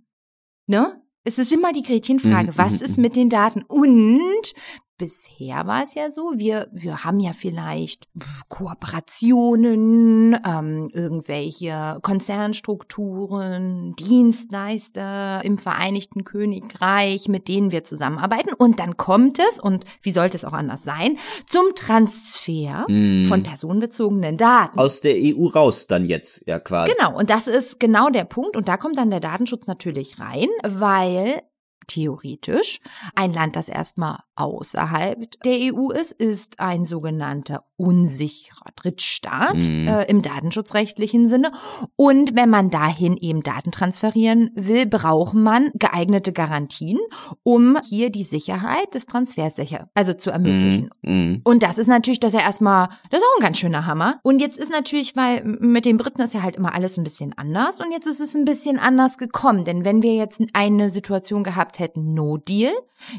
Ne? 0.67 1.01
Es 1.25 1.39
ist 1.39 1.53
immer 1.53 1.73
die 1.75 1.83
Gretchenfrage, 1.83 2.53
mhm, 2.53 2.57
was 2.57 2.81
mhm, 2.81 2.87
ist 2.87 2.97
mhm. 2.97 3.03
mit 3.03 3.17
den 3.17 3.29
Daten? 3.29 3.63
Und 3.69 4.55
bisher 5.01 5.67
war 5.67 5.83
es 5.83 5.95
ja 5.95 6.11
so, 6.11 6.33
wir, 6.37 6.69
wir 6.73 7.05
haben 7.05 7.21
ja 7.21 7.33
vielleicht 7.33 8.07
Kooperationen, 8.49 10.39
ähm, 10.47 10.91
irgendwelche 10.93 11.99
Konzernstrukturen, 12.03 13.95
Dienstleister 13.99 15.41
im 15.43 15.57
Vereinigten 15.57 16.25
Königreich, 16.25 17.29
mit 17.29 17.49
denen 17.49 17.73
wir 17.73 17.83
zusammenarbeiten. 17.83 18.53
Und 18.53 18.79
dann 18.79 18.99
kommt 18.99 19.39
es, 19.39 19.59
und 19.59 19.87
wie 20.03 20.13
sollte 20.13 20.37
es 20.37 20.45
auch 20.45 20.53
anders 20.53 20.85
sein, 20.85 21.17
zum 21.47 21.75
Transfer 21.75 22.85
mm. 22.87 23.27
von 23.29 23.43
personenbezogenen 23.43 24.37
Daten. 24.37 24.79
Aus 24.79 25.01
der 25.01 25.15
EU 25.17 25.47
raus 25.47 25.87
dann 25.87 26.05
jetzt, 26.05 26.47
ja 26.47 26.61
quasi. 26.61 26.93
Genau, 26.93 27.17
und 27.19 27.31
das 27.31 27.47
ist 27.47 27.81
genau 27.81 28.11
der 28.11 28.25
Punkt. 28.25 28.55
Und 28.55 28.69
da 28.69 28.77
kommt 28.77 28.99
dann 28.99 29.09
der 29.11 29.21
Datenschutz 29.21 29.67
natürlich 29.67 30.21
rein, 30.21 30.49
weil 30.63 31.41
theoretisch. 31.87 32.81
Ein 33.15 33.33
Land, 33.33 33.57
das 33.57 33.69
erstmal 33.69 34.21
außerhalb 34.37 35.41
der 35.43 35.75
EU 35.75 35.91
ist, 35.91 36.13
ist 36.13 36.61
ein 36.61 36.85
sogenannter 36.85 37.65
unsicherer 37.77 38.71
Drittstaat 38.77 39.57
mhm. 39.57 39.89
äh, 39.89 40.05
im 40.05 40.23
datenschutzrechtlichen 40.23 41.29
Sinne. 41.29 41.53
Und 41.97 42.37
wenn 42.37 42.51
man 42.51 42.71
dahin 42.71 43.17
eben 43.17 43.43
Daten 43.43 43.71
transferieren 43.71 44.51
will, 44.55 44.87
braucht 44.87 45.35
man 45.35 45.71
geeignete 45.75 46.33
Garantien, 46.33 46.99
um 47.43 47.79
hier 47.89 48.11
die 48.11 48.23
Sicherheit 48.23 48.95
des 48.95 49.07
Transfers 49.07 49.57
sicher, 49.57 49.89
also 49.95 50.13
zu 50.13 50.31
ermöglichen. 50.31 50.91
Mhm. 51.03 51.13
mhm. 51.13 51.41
Und 51.45 51.63
das 51.63 51.79
ist 51.79 51.87
natürlich, 51.87 52.21
das 52.21 52.35
ist 52.35 52.41
ja 52.41 52.47
erstmal, 52.47 52.89
das 53.11 53.21
ist 53.21 53.27
auch 53.27 53.41
ein 53.41 53.43
ganz 53.43 53.59
schöner 53.59 53.87
Hammer. 53.87 54.21
Und 54.23 54.41
jetzt 54.41 54.59
ist 54.59 54.71
natürlich, 54.71 55.17
weil 55.17 55.43
mit 55.45 55.85
den 55.85 55.97
Briten 55.97 56.21
ist 56.21 56.35
ja 56.35 56.43
halt 56.43 56.57
immer 56.57 56.75
alles 56.75 56.99
ein 56.99 57.05
bisschen 57.05 57.33
anders 57.37 57.81
und 57.81 57.93
jetzt 57.93 58.07
ist 58.07 58.21
es 58.21 58.35
ein 58.35 58.45
bisschen 58.45 58.79
anders 58.79 59.19
gekommen. 59.19 59.65
Denn 59.65 59.85
wenn 59.85 60.03
wir 60.03 60.15
jetzt 60.15 60.41
eine 60.53 60.91
Situation 60.91 61.45
gehabt 61.45 61.79
hätten, 61.81 62.15
No 62.15 62.37
Deal, 62.37 62.73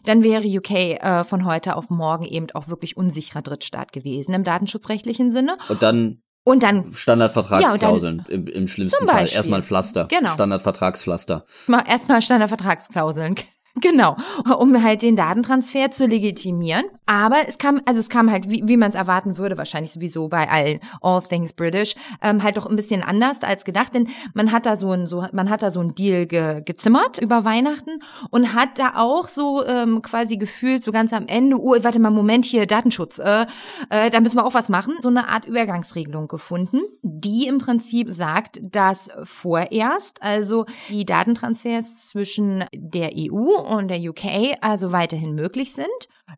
dann 0.05 0.23
wäre 0.23 0.45
UK 0.45 0.71
äh, 0.71 1.23
von 1.23 1.45
heute 1.45 1.75
auf 1.75 1.89
morgen 1.89 2.23
eben 2.23 2.47
auch 2.53 2.67
wirklich 2.67 2.95
unsicherer 2.95 3.41
Drittstaat 3.41 3.91
gewesen 3.91 4.33
im 4.33 4.43
datenschutzrechtlichen 4.43 5.31
Sinne. 5.31 5.57
Und 5.67 5.81
dann 5.83 6.21
und 6.43 6.63
dann 6.63 6.91
Standardvertragsklauseln 6.91 8.17
ja, 8.19 8.23
dann, 8.23 8.33
im, 8.33 8.47
im 8.47 8.67
schlimmsten 8.67 9.05
Fall. 9.05 9.27
Erstmal 9.31 9.59
ein 9.59 9.63
Pflaster. 9.63 10.07
Genau. 10.09 10.33
Standardvertragspflaster. 10.33 11.45
Erstmal 11.87 12.21
Standardvertragsklauseln. 12.21 13.35
Genau, 13.79 14.17
um 14.59 14.83
halt 14.83 15.01
den 15.01 15.15
Datentransfer 15.15 15.91
zu 15.91 16.05
legitimieren. 16.05 16.83
Aber 17.11 17.45
es 17.45 17.57
kam, 17.57 17.81
also 17.85 17.99
es 17.99 18.07
kam 18.07 18.31
halt, 18.31 18.49
wie, 18.49 18.65
wie 18.65 18.77
man 18.77 18.87
es 18.87 18.95
erwarten 18.95 19.37
würde, 19.37 19.57
wahrscheinlich 19.57 19.91
sowieso 19.91 20.29
bei 20.29 20.49
allen 20.49 20.79
All 21.01 21.21
Things 21.21 21.51
British, 21.51 21.95
ähm, 22.21 22.41
halt 22.41 22.55
doch 22.55 22.67
ein 22.67 22.77
bisschen 22.77 23.03
anders 23.03 23.43
als 23.43 23.65
gedacht, 23.65 23.93
denn 23.93 24.07
man 24.33 24.53
hat 24.53 24.65
da 24.65 24.77
so 24.77 24.93
ein, 24.93 25.07
so, 25.07 25.25
man 25.33 25.49
hat 25.49 25.61
da 25.61 25.71
so 25.71 25.81
ein 25.81 25.93
Deal 25.93 26.25
ge, 26.25 26.61
gezimmert 26.63 27.17
über 27.17 27.43
Weihnachten 27.43 28.01
und 28.29 28.53
hat 28.53 28.79
da 28.79 28.93
auch 28.95 29.27
so 29.27 29.65
ähm, 29.65 30.01
quasi 30.01 30.37
gefühlt 30.37 30.85
so 30.85 30.93
ganz 30.93 31.11
am 31.11 31.27
Ende, 31.27 31.57
oh, 31.59 31.75
warte 31.81 31.99
mal, 31.99 32.11
Moment 32.11 32.45
hier, 32.45 32.65
Datenschutz, 32.65 33.19
äh, 33.19 33.45
äh, 33.89 34.09
da 34.09 34.21
müssen 34.21 34.37
wir 34.37 34.45
auch 34.45 34.53
was 34.53 34.69
machen, 34.69 34.93
so 35.01 35.09
eine 35.09 35.27
Art 35.27 35.43
Übergangsregelung 35.43 36.29
gefunden, 36.29 36.79
die 37.01 37.45
im 37.45 37.57
Prinzip 37.57 38.13
sagt, 38.13 38.61
dass 38.63 39.09
vorerst 39.23 40.23
also 40.23 40.65
die 40.87 41.03
Datentransfers 41.03 42.07
zwischen 42.07 42.63
der 42.73 43.09
EU 43.17 43.59
und 43.59 43.89
der 43.89 43.99
UK 43.99 44.55
also 44.61 44.93
weiterhin 44.93 45.35
möglich 45.35 45.73
sind 45.73 45.87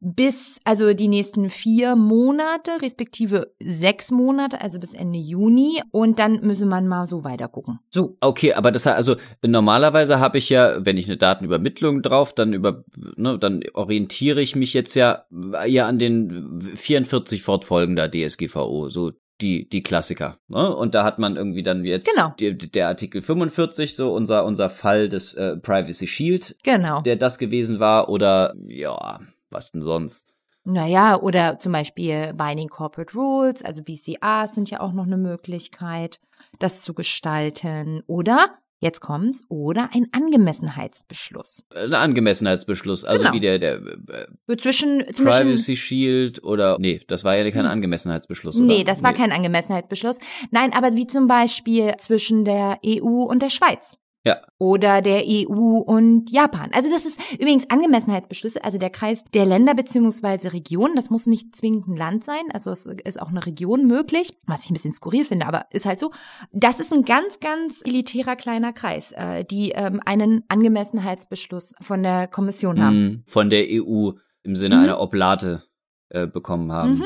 bis 0.02 0.60
also 0.64 0.94
die 0.94 1.08
nächsten 1.08 1.50
vier 1.50 1.96
Monate, 1.96 2.72
respektive 2.82 3.54
sechs 3.62 4.12
Monate, 4.12 4.62
also 4.62 4.80
bis 4.80 4.94
Ende 4.94 5.20
Juni. 5.20 5.82
Und 5.92 6.20
dann 6.20 6.42
müsse 6.42 6.66
man 6.66 6.88
mal 6.88 7.08
so 7.08 7.24
weiter 7.24 7.48
gucken. 7.48 7.80
So. 7.92 8.18
Okay, 8.22 8.54
aber 8.54 8.72
das 8.72 8.88
also 8.88 9.16
normalerweise 9.46 10.20
habe 10.20 10.38
ich 10.38 10.50
ja, 10.50 10.86
wenn 10.86 10.98
ich 10.98 11.08
eine 11.08 11.18
Datenübermittlung 11.18 12.02
drauf, 12.02 12.34
dann 12.34 12.54
über, 12.54 12.84
ne, 13.16 13.38
dann 13.38 13.62
orientiere 13.74 14.42
ich 14.42 14.56
mich 14.56 14.74
jetzt 14.74 14.96
ja 14.96 15.26
ja 15.66 15.88
an 15.88 16.00
den 16.00 16.62
44 16.76 17.42
fortfolgender 17.42 18.10
DSGVO, 18.10 18.90
so 18.90 19.12
die, 19.42 19.68
die 19.68 19.84
Klassiker. 19.84 20.38
Ne? 20.48 20.76
Und 20.76 20.96
da 20.96 21.04
hat 21.04 21.20
man 21.20 21.36
irgendwie 21.36 21.64
dann 21.64 21.84
jetzt 21.86 22.08
genau. 22.08 22.34
die, 22.40 22.56
der 22.58 22.88
Artikel 22.88 23.22
45, 23.22 23.96
so 23.96 24.14
unser, 24.14 24.46
unser 24.46 24.70
Fall 24.70 25.10
des 25.10 25.34
äh, 25.34 25.58
Privacy 25.58 26.08
Shield, 26.08 26.56
genau. 26.64 27.02
der 27.02 27.16
das 27.16 27.38
gewesen 27.38 27.80
war, 27.80 28.10
oder 28.10 28.56
ja, 28.68 29.20
was 29.54 29.72
denn 29.72 29.82
sonst? 29.82 30.34
Naja, 30.66 31.20
oder 31.20 31.60
zum 31.60 31.74
Beispiel 31.74 32.34
Binding 32.34 32.70
Corporate 32.70 33.13
Rules, 33.13 33.63
also 33.63 33.84
BCAs 33.84 34.56
sind 34.56 34.70
ja 34.70 34.80
auch 34.80 34.94
noch 34.94 35.06
eine 35.06 35.18
Möglichkeit, 35.18 36.20
das 36.60 36.82
zu 36.84 36.94
gestalten. 36.94 38.02
Oder, 38.08 38.56
jetzt 38.80 39.02
kommt's, 39.02 39.44
oder 39.50 39.89
ein 39.94 40.08
Angemessenheitsbeschluss. 40.13 41.63
Ein 41.76 41.94
Angemessenheitsbeschluss, 41.94 43.04
also 43.04 43.24
Genau. 43.24 43.36
wie 43.36 43.39
der, 43.42 43.60
der 43.60 43.74
äh, 43.76 44.58
Zwischen, 44.58 45.02
zwischen 45.08 45.26
Privacy 45.26 45.76
Shield 45.76 46.44
oder, 46.44 46.78
nee, 46.80 47.02
das 47.08 47.26
war 47.26 47.36
ja 47.36 47.50
kein 47.52 47.66
Angemessenheitsbeschluss, 47.66 48.56
oder? 48.56 48.66
Nee, 48.66 48.84
das 48.86 49.04
war 49.04 49.13
kein 49.13 49.34
Angemessenheitsbeschluss. 49.34 50.20
Nein, 50.52 50.72
aber 50.74 50.96
wie 50.96 51.08
zum 51.08 51.28
Beispiel 51.28 51.94
zwischen 51.98 52.46
der 52.46 52.80
EU 52.86 53.24
und 53.24 53.42
der 53.42 53.50
Schweiz. 53.50 53.98
Ja. 54.26 54.42
Oder 54.58 55.02
der 55.02 55.24
EU 55.28 55.78
und 55.80 56.32
Japan. 56.32 56.70
Also 56.74 56.90
das 56.90 57.06
ist 57.06 57.20
übrigens 57.34 57.70
Angemessenheitsbeschlüsse, 57.70 58.64
also 58.64 58.78
der 58.78 58.90
Kreis 58.90 59.26
der 59.34 59.46
Länder 59.46 59.76
beziehungsweise 59.76 60.54
Regionen. 60.54 60.96
Das 60.96 61.10
muss 61.10 61.26
nicht 61.28 61.54
zwingend 61.56 61.88
ein 61.88 61.98
Land 61.98 62.24
sein, 62.24 62.44
also 62.54 62.72
es 62.72 62.86
ist 62.86 63.22
auch 63.22 63.28
eine 63.28 63.46
Region 63.46 63.86
möglich, 63.86 64.34
was 64.46 64.64
ich 64.64 64.72
ein 64.72 64.76
bisschen 64.76 64.94
skurril 64.94 65.26
finde, 65.26 65.46
aber 65.46 65.66
ist 65.72 65.86
halt 65.86 66.00
so. 66.00 66.12
Das 66.54 66.80
ist 66.80 66.94
ein 66.94 67.04
ganz, 67.04 67.42
ganz 67.42 67.82
elitärer 67.84 68.38
kleiner 68.38 68.72
Kreis, 68.72 69.12
äh, 69.12 69.44
die 69.44 69.72
ähm, 69.72 70.00
einen 70.06 70.44
Angemessenheitsbeschluss 70.48 71.74
von 71.82 72.02
der 72.02 72.28
Kommission 72.28 72.82
haben. 72.82 73.04
Mhm, 73.04 73.24
von 73.26 73.50
der 73.50 73.66
EU 73.70 74.12
im 74.44 74.56
Sinne 74.56 74.76
Mhm. 74.78 74.84
einer 74.84 75.00
Oblate 75.02 75.64
äh, 76.10 76.28
bekommen 76.28 76.72
haben. 76.72 77.00
Mhm. 77.00 77.06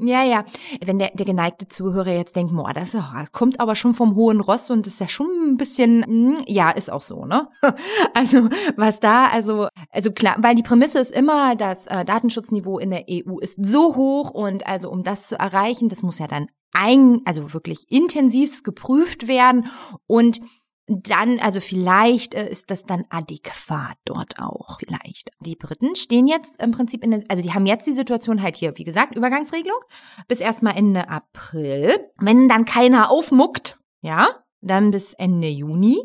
Ja, 0.00 0.22
ja. 0.22 0.44
Wenn 0.84 0.98
der, 0.98 1.10
der 1.14 1.26
geneigte 1.26 1.68
Zuhörer 1.68 2.12
jetzt 2.12 2.36
denkt, 2.36 2.54
boah, 2.54 2.72
das 2.72 2.96
kommt 3.32 3.60
aber 3.60 3.74
schon 3.74 3.94
vom 3.94 4.14
hohen 4.14 4.40
Ross 4.40 4.70
und 4.70 4.86
ist 4.86 5.00
ja 5.00 5.08
schon 5.08 5.28
ein 5.44 5.56
bisschen, 5.56 6.00
mm, 6.00 6.44
ja, 6.46 6.70
ist 6.70 6.90
auch 6.90 7.02
so, 7.02 7.24
ne? 7.24 7.48
Also, 8.14 8.48
was 8.76 9.00
da, 9.00 9.28
also, 9.28 9.68
also 9.90 10.10
klar, 10.12 10.36
weil 10.38 10.54
die 10.54 10.62
Prämisse 10.62 10.98
ist 10.98 11.14
immer, 11.14 11.56
das 11.56 11.86
äh, 11.86 12.04
Datenschutzniveau 12.04 12.78
in 12.78 12.90
der 12.90 13.04
EU 13.08 13.38
ist 13.38 13.64
so 13.64 13.96
hoch 13.96 14.30
und 14.30 14.66
also, 14.66 14.90
um 14.90 15.02
das 15.02 15.28
zu 15.28 15.38
erreichen, 15.38 15.88
das 15.88 16.02
muss 16.02 16.18
ja 16.18 16.26
dann 16.26 16.48
ein, 16.72 17.20
also 17.24 17.52
wirklich 17.54 17.90
intensivst 17.90 18.64
geprüft 18.64 19.26
werden 19.26 19.66
und 20.06 20.40
dann, 20.88 21.38
also 21.38 21.60
vielleicht 21.60 22.34
äh, 22.34 22.48
ist 22.48 22.70
das 22.70 22.84
dann 22.84 23.04
adäquat 23.10 23.96
dort 24.04 24.38
auch, 24.38 24.78
vielleicht. 24.78 25.30
Die 25.40 25.54
Briten 25.54 25.94
stehen 25.94 26.26
jetzt 26.26 26.60
im 26.62 26.70
Prinzip 26.70 27.04
in 27.04 27.10
der, 27.10 27.22
also 27.28 27.42
die 27.42 27.52
haben 27.52 27.66
jetzt 27.66 27.86
die 27.86 27.92
Situation 27.92 28.42
halt 28.42 28.56
hier, 28.56 28.76
wie 28.78 28.84
gesagt, 28.84 29.14
Übergangsregelung 29.14 29.78
bis 30.26 30.40
erstmal 30.40 30.76
Ende 30.76 31.08
April. 31.08 32.10
Wenn 32.18 32.48
dann 32.48 32.64
keiner 32.64 33.10
aufmuckt, 33.10 33.78
ja, 34.00 34.28
dann 34.60 34.90
bis 34.90 35.12
Ende 35.14 35.48
Juni. 35.48 35.98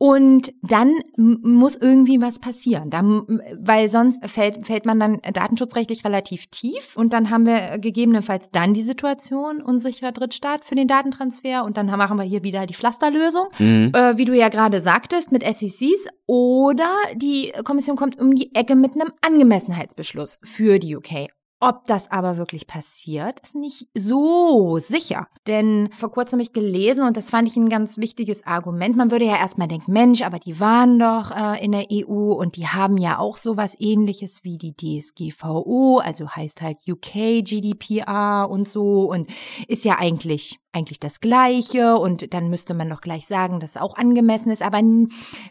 Und 0.00 0.52
dann 0.62 0.94
muss 1.16 1.74
irgendwie 1.74 2.20
was 2.20 2.38
passieren, 2.38 2.88
dann, 2.88 3.40
weil 3.58 3.88
sonst 3.88 4.24
fällt, 4.30 4.64
fällt 4.64 4.86
man 4.86 5.00
dann 5.00 5.20
datenschutzrechtlich 5.32 6.04
relativ 6.04 6.46
tief 6.46 6.96
und 6.96 7.12
dann 7.12 7.30
haben 7.30 7.46
wir 7.46 7.78
gegebenenfalls 7.78 8.52
dann 8.52 8.74
die 8.74 8.84
Situation 8.84 9.60
unsicherer 9.60 10.12
Drittstaat 10.12 10.64
für 10.64 10.76
den 10.76 10.86
Datentransfer 10.86 11.64
und 11.64 11.76
dann 11.76 11.86
machen 11.86 12.16
wir 12.16 12.22
hier 12.24 12.44
wieder 12.44 12.66
die 12.66 12.74
Pflasterlösung 12.74 13.46
Mhm. 13.58 13.92
äh, 13.92 14.16
wie 14.16 14.24
du 14.24 14.36
ja 14.36 14.48
gerade 14.50 14.78
sagtest, 14.78 15.32
mit 15.32 15.42
SECs 15.42 16.06
oder 16.26 16.88
die 17.16 17.52
Kommission 17.64 17.96
kommt 17.96 18.20
um 18.20 18.36
die 18.36 18.54
Ecke 18.54 18.76
mit 18.76 18.92
einem 18.94 19.10
Angemessenheitsbeschluss 19.20 20.38
für 20.44 20.78
die 20.78 20.94
UK. 20.94 21.28
Ob 21.60 21.86
das 21.86 22.08
aber 22.08 22.36
wirklich 22.36 22.68
passiert, 22.68 23.40
ist 23.40 23.56
nicht 23.56 23.88
so 23.92 24.78
sicher. 24.78 25.26
Denn 25.48 25.90
vor 25.96 26.12
kurzem 26.12 26.36
habe 26.36 26.42
ich 26.42 26.52
gelesen 26.52 27.02
und 27.02 27.16
das 27.16 27.30
fand 27.30 27.48
ich 27.48 27.56
ein 27.56 27.68
ganz 27.68 27.98
wichtiges 27.98 28.46
Argument. 28.46 28.96
Man 28.96 29.10
würde 29.10 29.24
ja 29.24 29.36
erstmal 29.36 29.66
denken, 29.66 29.92
Mensch, 29.92 30.22
aber 30.22 30.38
die 30.38 30.60
waren 30.60 31.00
doch 31.00 31.32
äh, 31.32 31.64
in 31.64 31.72
der 31.72 31.86
EU 31.90 32.32
und 32.32 32.54
die 32.54 32.68
haben 32.68 32.96
ja 32.96 33.18
auch 33.18 33.36
sowas 33.38 33.74
ähnliches 33.80 34.44
wie 34.44 34.56
die 34.56 34.76
DSGVO, 34.76 35.98
also 35.98 36.30
heißt 36.30 36.62
halt 36.62 36.78
UK 36.88 37.42
GDPR 37.44 38.48
und 38.48 38.68
so 38.68 39.10
und 39.10 39.28
ist 39.66 39.84
ja 39.84 39.98
eigentlich 39.98 40.60
eigentlich 40.72 41.00
das 41.00 41.20
Gleiche 41.20 41.96
und 41.96 42.34
dann 42.34 42.50
müsste 42.50 42.74
man 42.74 42.90
doch 42.90 43.00
gleich 43.00 43.26
sagen, 43.26 43.60
dass 43.60 43.70
es 43.70 43.76
auch 43.80 43.96
angemessen 43.96 44.50
ist. 44.50 44.62
Aber 44.62 44.80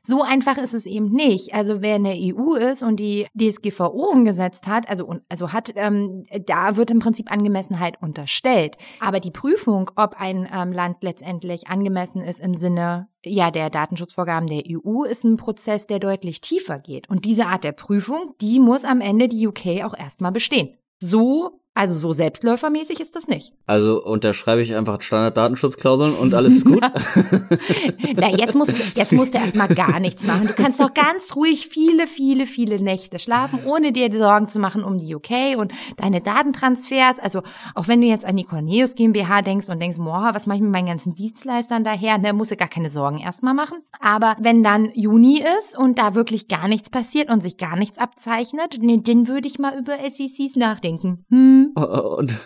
so 0.03 0.21
einfach 0.21 0.57
ist 0.57 0.73
es 0.73 0.85
eben 0.85 1.09
nicht. 1.09 1.53
Also 1.53 1.81
wer 1.81 1.95
in 1.95 2.03
der 2.03 2.17
EU 2.17 2.53
ist 2.53 2.83
und 2.83 2.99
die 2.99 3.27
DSGVO 3.37 4.11
umgesetzt 4.11 4.67
hat, 4.67 4.89
also, 4.89 5.15
also 5.29 5.53
hat, 5.53 5.73
ähm, 5.75 6.23
da 6.45 6.77
wird 6.77 6.91
im 6.91 6.99
Prinzip 6.99 7.31
Angemessenheit 7.31 8.01
unterstellt. 8.01 8.77
Aber 8.99 9.19
die 9.19 9.31
Prüfung, 9.31 9.89
ob 9.95 10.15
ein 10.19 10.47
ähm, 10.53 10.71
Land 10.71 10.97
letztendlich 11.01 11.67
angemessen 11.67 12.21
ist 12.21 12.39
im 12.39 12.55
Sinne 12.55 13.07
ja, 13.25 13.51
der 13.51 13.69
Datenschutzvorgaben 13.69 14.47
der 14.47 14.63
EU 14.69 15.03
ist 15.03 15.23
ein 15.23 15.37
Prozess, 15.37 15.87
der 15.87 15.99
deutlich 15.99 16.39
tiefer 16.39 16.79
geht. 16.79 17.09
Und 17.09 17.25
diese 17.25 17.47
Art 17.47 17.63
der 17.63 17.71
Prüfung, 17.71 18.35
die 18.41 18.59
muss 18.59 18.85
am 18.85 19.01
Ende 19.01 19.27
die 19.27 19.47
UK 19.47 19.83
auch 19.83 19.97
erstmal 19.97 20.31
bestehen. 20.31 20.77
So, 20.99 21.61
also 21.77 21.93
so 21.93 22.11
selbstläufermäßig 22.11 22.99
ist 22.99 23.15
das 23.15 23.27
nicht. 23.27 23.53
Also 23.67 24.03
unterschreibe 24.03 24.61
ich 24.61 24.75
einfach 24.75 25.01
Standarddatenschutzklauseln 25.01 26.15
und 26.15 26.33
alles 26.33 26.57
ist 26.57 26.65
gut. 26.65 26.81
Na, 28.15 28.29
jetzt 28.29 28.55
musst, 28.55 28.97
jetzt 28.97 29.13
musst 29.13 29.35
du 29.35 29.37
erstmal 29.37 29.67
gar 29.67 29.99
nichts 29.99 30.25
machen. 30.25 30.47
Du 30.47 30.53
kannst 30.53 30.79
doch 30.79 30.93
ganz 30.93 31.35
ruhig 31.35 31.67
viele, 31.67 32.07
viele, 32.07 32.47
viele 32.47 32.81
Nächte 32.81 33.19
schlafen, 33.19 33.59
ohne 33.65 33.91
dir 33.91 34.07
Sorgen 34.17 34.47
zu 34.47 34.57
machen 34.57 34.83
um 34.83 34.97
die 34.97 35.13
UK 35.13 35.57
und 35.57 35.71
deine 35.97 36.21
Datentransfers. 36.21 37.19
Also 37.19 37.43
auch 37.75 37.87
wenn 37.87 38.01
du 38.01 38.07
jetzt 38.07 38.25
an 38.25 38.37
die 38.37 38.43
Cornelius 38.43 38.95
GmbH 38.95 39.43
denkst 39.43 39.69
und 39.69 39.79
denkst, 39.79 39.97
boah, 39.99 40.31
was 40.33 40.47
mache 40.47 40.57
ich 40.57 40.63
mit 40.63 40.71
meinen 40.71 40.87
ganzen 40.87 41.13
Dienstleistern 41.13 41.83
daher? 41.83 42.17
Ne, 42.17 42.33
musst 42.33 42.51
du 42.51 42.55
gar 42.55 42.69
keine 42.69 42.89
Sorgen 42.89 43.19
erstmal 43.19 43.53
machen. 43.53 43.79
Aber 43.99 44.35
wenn 44.39 44.63
dann 44.63 44.89
Juni 44.95 45.43
ist 45.59 45.77
und 45.77 45.99
da 45.99 46.15
wirklich 46.15 46.47
gar 46.47 46.67
nichts 46.67 46.89
passiert 46.89 47.29
und 47.29 47.41
sich 47.41 47.57
gar 47.57 47.77
nichts 47.77 47.99
abzeichnet, 47.99 48.81
ne, 48.81 48.99
dann 48.99 49.27
würde 49.27 49.47
ich 49.47 49.59
mal 49.59 49.77
über 49.77 49.97
SECs 50.09 50.55
nachdenken. 50.55 51.23
Hm, 51.29 51.66
und, 51.75 52.37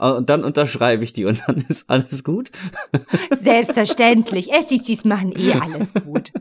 und 0.00 0.30
dann 0.30 0.44
unterschreibe 0.44 1.04
ich 1.04 1.12
die 1.12 1.24
und 1.24 1.42
dann 1.46 1.64
ist 1.68 1.88
alles 1.90 2.24
gut. 2.24 2.50
Selbstverständlich. 3.30 4.50
SECs 4.68 5.04
machen 5.04 5.32
eh 5.36 5.52
alles 5.60 5.94
gut. 5.94 6.32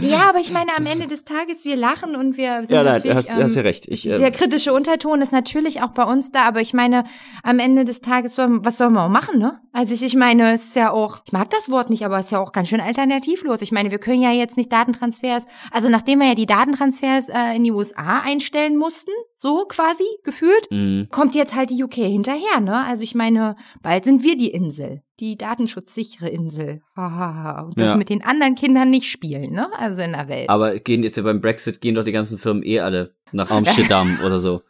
Ja, 0.00 0.28
aber 0.28 0.40
ich 0.40 0.52
meine, 0.52 0.70
am 0.76 0.86
Ende 0.86 1.06
des 1.06 1.24
Tages, 1.24 1.64
wir 1.64 1.76
lachen 1.76 2.16
und 2.16 2.36
wir 2.36 2.60
sind 2.60 2.70
Ja, 2.70 2.82
nein, 2.82 2.94
natürlich. 2.94 3.16
hast, 3.16 3.28
du 3.28 3.42
hast 3.42 3.54
ja 3.54 3.62
recht. 3.62 3.88
Ich, 3.88 4.02
der 4.02 4.20
äh, 4.20 4.30
kritische 4.30 4.72
Unterton 4.72 5.22
ist 5.22 5.32
natürlich 5.32 5.82
auch 5.82 5.90
bei 5.90 6.04
uns 6.04 6.32
da, 6.32 6.42
aber 6.42 6.60
ich 6.60 6.74
meine, 6.74 7.04
am 7.42 7.58
Ende 7.58 7.84
des 7.84 8.00
Tages, 8.00 8.36
was 8.38 8.76
soll 8.76 8.90
man 8.90 9.06
auch 9.06 9.10
machen, 9.10 9.38
ne? 9.38 9.60
Also 9.72 9.94
ich, 9.94 10.02
ich 10.02 10.16
meine, 10.16 10.52
es 10.52 10.66
ist 10.66 10.76
ja 10.76 10.90
auch, 10.90 11.20
ich 11.24 11.32
mag 11.32 11.50
das 11.50 11.70
Wort 11.70 11.90
nicht, 11.90 12.04
aber 12.04 12.18
es 12.18 12.26
ist 12.26 12.32
ja 12.32 12.40
auch 12.40 12.52
ganz 12.52 12.68
schön 12.68 12.80
alternativlos. 12.80 13.62
Ich 13.62 13.70
meine, 13.70 13.90
wir 13.90 13.98
können 13.98 14.20
ja 14.20 14.32
jetzt 14.32 14.56
nicht 14.56 14.72
Datentransfers, 14.72 15.46
also 15.70 15.88
nachdem 15.88 16.18
wir 16.18 16.28
ja 16.28 16.34
die 16.34 16.46
Datentransfers 16.46 17.28
äh, 17.28 17.54
in 17.56 17.64
die 17.64 17.72
USA 17.72 18.20
einstellen 18.20 18.76
mussten, 18.76 19.12
so 19.36 19.64
quasi 19.66 20.04
gefühlt, 20.24 20.68
mh. 20.70 21.06
kommt 21.10 21.34
jetzt 21.34 21.54
halt 21.54 21.69
die 21.70 21.82
UK 21.82 21.94
hinterher, 21.94 22.60
ne? 22.60 22.84
Also 22.84 23.02
ich 23.02 23.14
meine, 23.14 23.56
bald 23.82 24.04
sind 24.04 24.22
wir 24.24 24.36
die 24.36 24.50
Insel, 24.50 25.02
die 25.20 25.36
datenschutzsichere 25.36 26.28
Insel. 26.28 26.82
Und 26.96 27.76
dürfen 27.76 27.90
Ja. 27.90 27.96
mit 27.96 28.08
den 28.08 28.22
anderen 28.24 28.54
Kindern 28.56 28.90
nicht 28.90 29.06
spielen, 29.06 29.52
ne? 29.52 29.68
Also 29.78 30.02
in 30.02 30.12
der 30.12 30.28
Welt. 30.28 30.48
aber 30.50 30.78
gehen 30.78 31.02
jetzt 31.02 31.16
ja 31.16 31.22
beim 31.22 31.40
Brexit 31.40 31.80
gehen 31.80 31.94
doch 31.94 32.04
die 32.04 32.12
ganzen 32.12 32.36
Firmen 32.38 32.62
eh 32.64 32.80
alle 32.80 33.14
nach 33.32 33.50
Amsterdam 33.50 34.18
oder 34.24 34.38
so. 34.38 34.62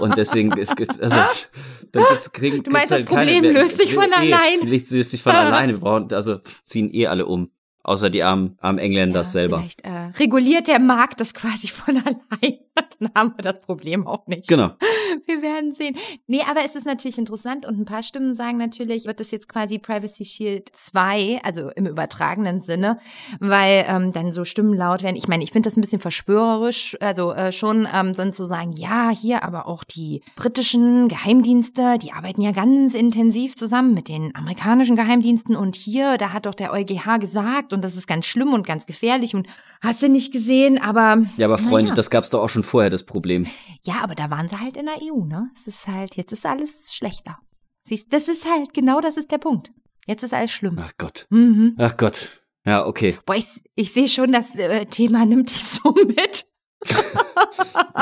Und 0.00 0.16
deswegen 0.16 0.52
ist 0.52 0.78
also 0.78 1.14
dann 1.92 2.04
gibt's 2.10 2.32
kriegen 2.32 2.62
Du 2.62 2.70
meinst, 2.70 2.88
gibt's 2.88 2.92
halt 2.92 3.02
das 3.02 3.14
Problem 3.14 3.42
keine, 3.42 3.52
löst 3.52 3.76
sich 3.78 3.94
von 3.94 4.10
eh, 4.10 4.14
allein? 4.32 4.54
Es 4.62 4.90
löst 4.90 5.10
sich 5.10 5.22
von 5.22 5.32
alleine. 5.34 5.72
Wir 5.74 5.80
brauchen 5.80 6.12
also 6.12 6.38
ziehen 6.64 6.88
eh 6.94 7.06
alle 7.06 7.26
um. 7.26 7.50
Außer 7.82 8.10
die 8.10 8.22
armen, 8.22 8.56
armen 8.60 8.78
Engländer 8.78 9.20
Ja, 9.20 9.24
selber. 9.24 9.58
Vielleicht 9.58 9.82
äh, 9.82 10.12
reguliert 10.18 10.68
der 10.68 10.78
Markt 10.78 11.20
das 11.20 11.32
quasi 11.32 11.68
von 11.68 11.96
allein. 12.04 12.58
Dann 12.98 13.10
haben 13.14 13.32
wir 13.36 13.42
das 13.42 13.60
Problem 13.60 14.06
auch 14.06 14.26
nicht. 14.26 14.48
Genau. 14.48 14.70
Wir 15.26 15.42
werden 15.42 15.72
sehen. 15.72 15.96
Nee, 16.26 16.42
aber 16.48 16.64
es 16.64 16.76
ist 16.76 16.86
natürlich 16.86 17.18
interessant 17.18 17.66
und 17.66 17.78
ein 17.78 17.84
paar 17.84 18.02
Stimmen 18.02 18.34
sagen 18.34 18.58
natürlich, 18.58 19.06
wird 19.06 19.20
das 19.20 19.30
jetzt 19.30 19.48
quasi 19.48 19.78
Privacy 19.78 20.24
Shield 20.24 20.70
2, 20.72 21.40
also 21.42 21.70
im 21.70 21.86
übertragenen 21.86 22.60
Sinne, 22.60 22.98
weil 23.40 23.84
ähm, 23.88 24.12
dann 24.12 24.32
so 24.32 24.44
Stimmen 24.44 24.74
laut 24.74 25.02
werden. 25.02 25.16
Ich 25.16 25.28
meine, 25.28 25.42
ich 25.42 25.52
finde 25.52 25.68
das 25.68 25.76
ein 25.76 25.80
bisschen 25.80 26.00
verschwörerisch, 26.00 26.96
also 27.00 27.32
äh, 27.32 27.52
schon 27.52 27.88
ähm, 27.92 28.14
sind 28.14 28.34
zu 28.34 28.44
sagen, 28.44 28.72
ja, 28.72 29.10
hier 29.10 29.42
aber 29.42 29.66
auch 29.66 29.84
die 29.84 30.22
britischen 30.36 31.08
Geheimdienste, 31.08 31.98
die 31.98 32.12
arbeiten 32.12 32.42
ja 32.42 32.52
ganz 32.52 32.94
intensiv 32.94 33.56
zusammen 33.56 33.94
mit 33.94 34.08
den 34.08 34.34
amerikanischen 34.34 34.96
Geheimdiensten 34.96 35.56
und 35.56 35.76
hier, 35.76 36.18
da 36.18 36.32
hat 36.32 36.46
doch 36.46 36.54
der 36.54 36.72
EuGH 36.72 37.18
gesagt 37.18 37.72
und 37.72 37.79
das 37.80 37.96
ist 37.96 38.06
ganz 38.06 38.26
schlimm 38.26 38.52
und 38.52 38.66
ganz 38.66 38.86
gefährlich 38.86 39.34
und 39.34 39.46
hast 39.82 40.02
du 40.02 40.08
nicht 40.08 40.32
gesehen, 40.32 40.80
aber 40.80 41.22
Ja, 41.36 41.46
aber 41.46 41.58
Freunde, 41.58 41.84
naja. 41.90 41.94
das 41.94 42.10
gab's 42.10 42.30
doch 42.30 42.42
auch 42.42 42.48
schon 42.50 42.62
vorher, 42.62 42.90
das 42.90 43.04
Problem. 43.04 43.46
Ja, 43.84 44.00
aber 44.02 44.14
da 44.14 44.30
waren 44.30 44.48
sie 44.48 44.58
halt 44.60 44.76
in 44.76 44.86
der 44.86 44.96
EU, 45.02 45.24
ne? 45.24 45.50
Es 45.54 45.66
ist 45.66 45.88
halt, 45.88 46.16
jetzt 46.16 46.32
ist 46.32 46.46
alles 46.46 46.94
schlechter. 46.94 47.38
Siehst, 47.84 48.12
das 48.12 48.28
ist 48.28 48.44
halt, 48.50 48.74
genau 48.74 49.00
das 49.00 49.16
ist 49.16 49.30
der 49.30 49.38
Punkt. 49.38 49.70
Jetzt 50.06 50.22
ist 50.22 50.34
alles 50.34 50.50
schlimm. 50.50 50.76
Ach 50.80 50.92
Gott. 50.98 51.26
Mhm. 51.30 51.74
Ach 51.78 51.96
Gott. 51.96 52.40
Ja, 52.66 52.86
okay. 52.86 53.16
Boah, 53.26 53.36
ich, 53.36 53.46
ich 53.74 53.92
sehe 53.92 54.08
schon, 54.08 54.32
das 54.32 54.54
äh, 54.56 54.84
Thema 54.86 55.24
nimmt 55.24 55.50
dich 55.50 55.64
so 55.64 55.92
mit. 56.06 56.46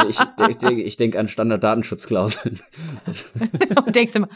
Ich, 0.08 0.20
ich, 0.20 0.56
denke- 0.58 0.82
ich 0.82 0.96
denke 0.96 1.18
an 1.18 1.26
Standarddatenschutzklauseln. 1.26 2.60
Und 3.84 3.96
denkst 3.96 4.14
immer, 4.14 4.28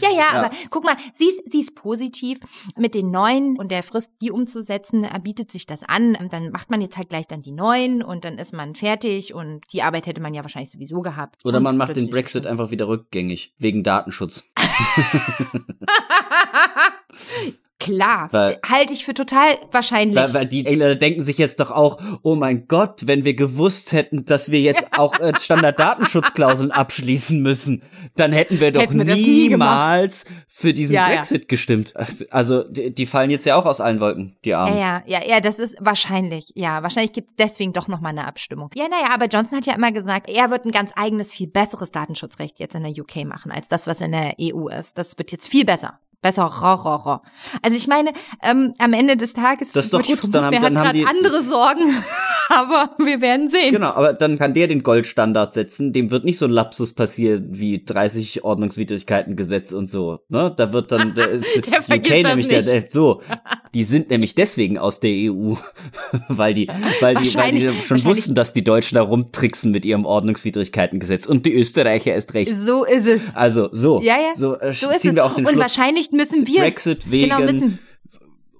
ja, 0.00 0.08
ja, 0.10 0.16
Ja. 0.16 0.28
aber 0.30 0.50
guck 0.70 0.84
mal, 0.84 0.96
sie 1.12 1.26
ist, 1.28 1.42
sie 1.52 1.60
ist 1.60 1.74
positiv 1.74 2.38
mit 2.78 2.94
den 2.94 3.10
neuen 3.10 3.58
und 3.58 3.70
der 3.70 3.82
Frist, 3.82 4.14
die 4.22 4.30
umzusetzen, 4.30 5.04
äh, 5.04 5.20
bietet 5.22 5.52
sich 5.52 5.66
das 5.66 5.82
an. 5.82 6.16
Und 6.16 6.32
Dann 6.32 6.50
macht 6.50 6.70
man 6.70 6.80
jetzt 6.80 6.96
halt 6.96 7.10
gleich 7.10 7.26
dann 7.26 7.42
die 7.42 7.52
neuen 7.52 8.02
und 8.02 8.24
dann 8.24 8.38
ist 8.38 8.54
man 8.54 8.74
fertig 8.74 9.34
und 9.34 9.64
die 9.72 9.82
Arbeit 9.82 10.06
hätte 10.06 10.22
man 10.22 10.32
ja 10.32 10.40
wahrscheinlich 10.42 10.70
sowieso 10.70 11.02
gehabt. 11.02 11.44
Oder 11.44 11.58
Und 11.58 11.64
man 11.64 11.76
macht 11.76 11.96
den 11.96 12.08
Brexit 12.08 12.46
einfach 12.46 12.70
wieder 12.70 12.88
rückgängig, 12.88 13.52
wegen 13.58 13.82
Datenschutz. 13.82 14.44
Klar, 17.78 18.28
Weil- 18.32 18.58
halte 18.66 18.94
ich 18.94 19.04
für 19.04 19.12
total 19.12 19.56
wahrscheinlich. 19.70 20.16
Weil, 20.16 20.32
weil 20.34 20.46
die 20.46 20.64
Engländer 20.64 20.94
denken 20.94 21.20
sich 21.20 21.36
jetzt 21.36 21.60
doch 21.60 21.70
auch, 21.70 22.00
oh 22.22 22.34
mein 22.34 22.66
Gott, 22.68 23.02
wenn 23.06 23.24
wir 23.26 23.34
gewusst 23.34 23.92
hätten, 23.92 24.24
dass 24.24 24.50
wir 24.50 24.60
jetzt 24.60 24.86
auch 24.98 25.18
äh, 25.20 25.32
Standarddatenschutzklauseln 25.38 26.70
abschließen 26.70 27.40
müssen, 27.40 27.82
dann 28.16 28.32
hätten 28.32 28.60
wir 28.60 28.72
doch 28.72 28.80
Hätten 28.80 28.98
wir 28.98 29.04
das 29.04 29.16
nie 29.16 29.48
niemals 29.48 30.24
für 30.48 30.72
diesen 30.72 30.94
Ja, 30.94 31.08
ja. 31.08 31.16
Brexit 31.16 31.48
gestimmt. 31.48 31.92
Also 32.30 32.62
die, 32.64 32.92
die 32.94 33.06
fallen 33.06 33.30
jetzt 33.30 33.44
ja 33.46 33.56
auch 33.56 33.66
aus 33.66 33.80
allen 33.80 34.00
Wolken, 34.00 34.36
die 34.44 34.50
Ja, 34.50 34.60
Armen. 34.60 34.78
ja, 34.78 35.02
ja, 35.06 35.20
ja, 35.26 35.40
das 35.40 35.58
ist 35.58 35.76
wahrscheinlich. 35.80 36.52
Ja, 36.54 36.82
wahrscheinlich 36.82 37.12
gibt's 37.12 37.34
deswegen 37.36 37.72
doch 37.72 37.88
nochmal 37.88 38.12
eine 38.12 38.26
Abstimmung. 38.26 38.70
Ja, 38.74 38.88
naja, 38.88 39.08
aber 39.12 39.26
Johnson 39.26 39.58
hat 39.58 39.66
ja 39.66 39.74
immer 39.74 39.92
gesagt, 39.92 40.30
er 40.30 40.50
wird 40.50 40.64
ein 40.64 40.72
ganz 40.72 40.92
eigenes, 40.96 41.32
viel 41.32 41.46
besseres 41.48 41.90
Datenschutzrecht 41.90 42.58
jetzt 42.58 42.74
in 42.74 42.82
der 42.84 42.92
UK 42.92 43.24
machen, 43.26 43.50
als 43.52 43.68
das, 43.68 43.86
was 43.86 44.00
in 44.00 44.12
der 44.12 44.34
EU 44.40 44.68
ist. 44.68 44.96
Das 44.98 45.18
wird 45.18 45.30
jetzt 45.32 45.48
viel 45.48 45.64
besser. 45.64 46.00
Ro. 46.30 47.20
Also 47.62 47.76
ich 47.76 47.86
meine, 47.88 48.10
ähm, 48.42 48.72
am 48.78 48.92
Ende 48.92 49.16
des 49.16 49.32
Tages 49.32 49.72
Das 49.72 49.86
ist 49.86 49.94
doch 49.94 50.02
gut, 50.02 50.18
dann 50.34 50.44
haben- 50.46 50.52
er 50.54 50.60
dann 50.60 50.78
haben 50.78 50.92
die- 50.92 51.06
andere 51.06 51.42
Sorgen, 51.42 51.82
aber 52.48 52.90
wir 53.04 53.20
werden 53.20 53.48
sehen. 53.48 53.72
Genau, 53.72 53.88
aber 53.90 54.12
dann 54.12 54.38
kann 54.38 54.54
der 54.54 54.68
den 54.68 54.82
Goldstandard 54.82 55.54
setzen. 55.54 55.92
Dem 55.92 56.10
wird 56.10 56.24
nicht 56.24 56.38
so 56.38 56.46
ein 56.46 56.50
Lapsus 56.50 56.92
passieren 56.94 57.48
wie 57.50 57.84
30 57.84 58.44
Ordnungswidrigkeiten-Gesetz 58.44 59.72
und 59.72 59.88
so. 59.90 60.20
Ne? 60.28 60.52
Da 60.56 60.72
wird 60.72 60.92
dann 60.92 61.14
der, 61.14 61.38
Der 61.38 61.82
vergisst 61.82 62.14
das 62.14 62.22
nämlich 62.22 62.48
der, 62.48 62.62
nicht. 62.62 62.72
der, 62.72 62.84
so. 62.90 63.22
Die 63.76 63.84
sind 63.84 64.08
nämlich 64.08 64.34
deswegen 64.34 64.78
aus 64.78 65.00
der 65.00 65.10
EU, 65.10 65.52
weil 66.28 66.54
die, 66.54 66.66
weil 67.00 67.14
die, 67.16 67.34
weil 67.34 67.52
die 67.52 67.70
schon 67.86 68.02
wussten, 68.04 68.34
dass 68.34 68.54
die 68.54 68.64
Deutschen 68.64 68.94
da 68.94 69.02
rumtricksen 69.02 69.70
mit 69.70 69.84
ihrem 69.84 70.06
Ordnungswidrigkeitengesetz 70.06 71.26
und 71.26 71.44
die 71.44 71.52
Österreicher 71.52 72.14
erst 72.14 72.32
recht. 72.32 72.56
So 72.56 72.86
ist 72.86 73.06
es. 73.06 73.20
Also 73.34 73.68
so, 73.72 74.00
Ja, 74.00 74.14
ja. 74.14 74.34
so, 74.34 74.58
äh, 74.58 74.72
So 74.72 74.88
ist 74.88 75.04
es. 75.04 75.14
Und 75.14 75.46
Schluss. 75.46 75.56
wahrscheinlich 75.58 76.10
müssen 76.10 76.46
wir 76.46 76.60
Brexit 76.60 77.10
wegen 77.10 77.28
genau 77.28 77.40
müssen 77.42 77.78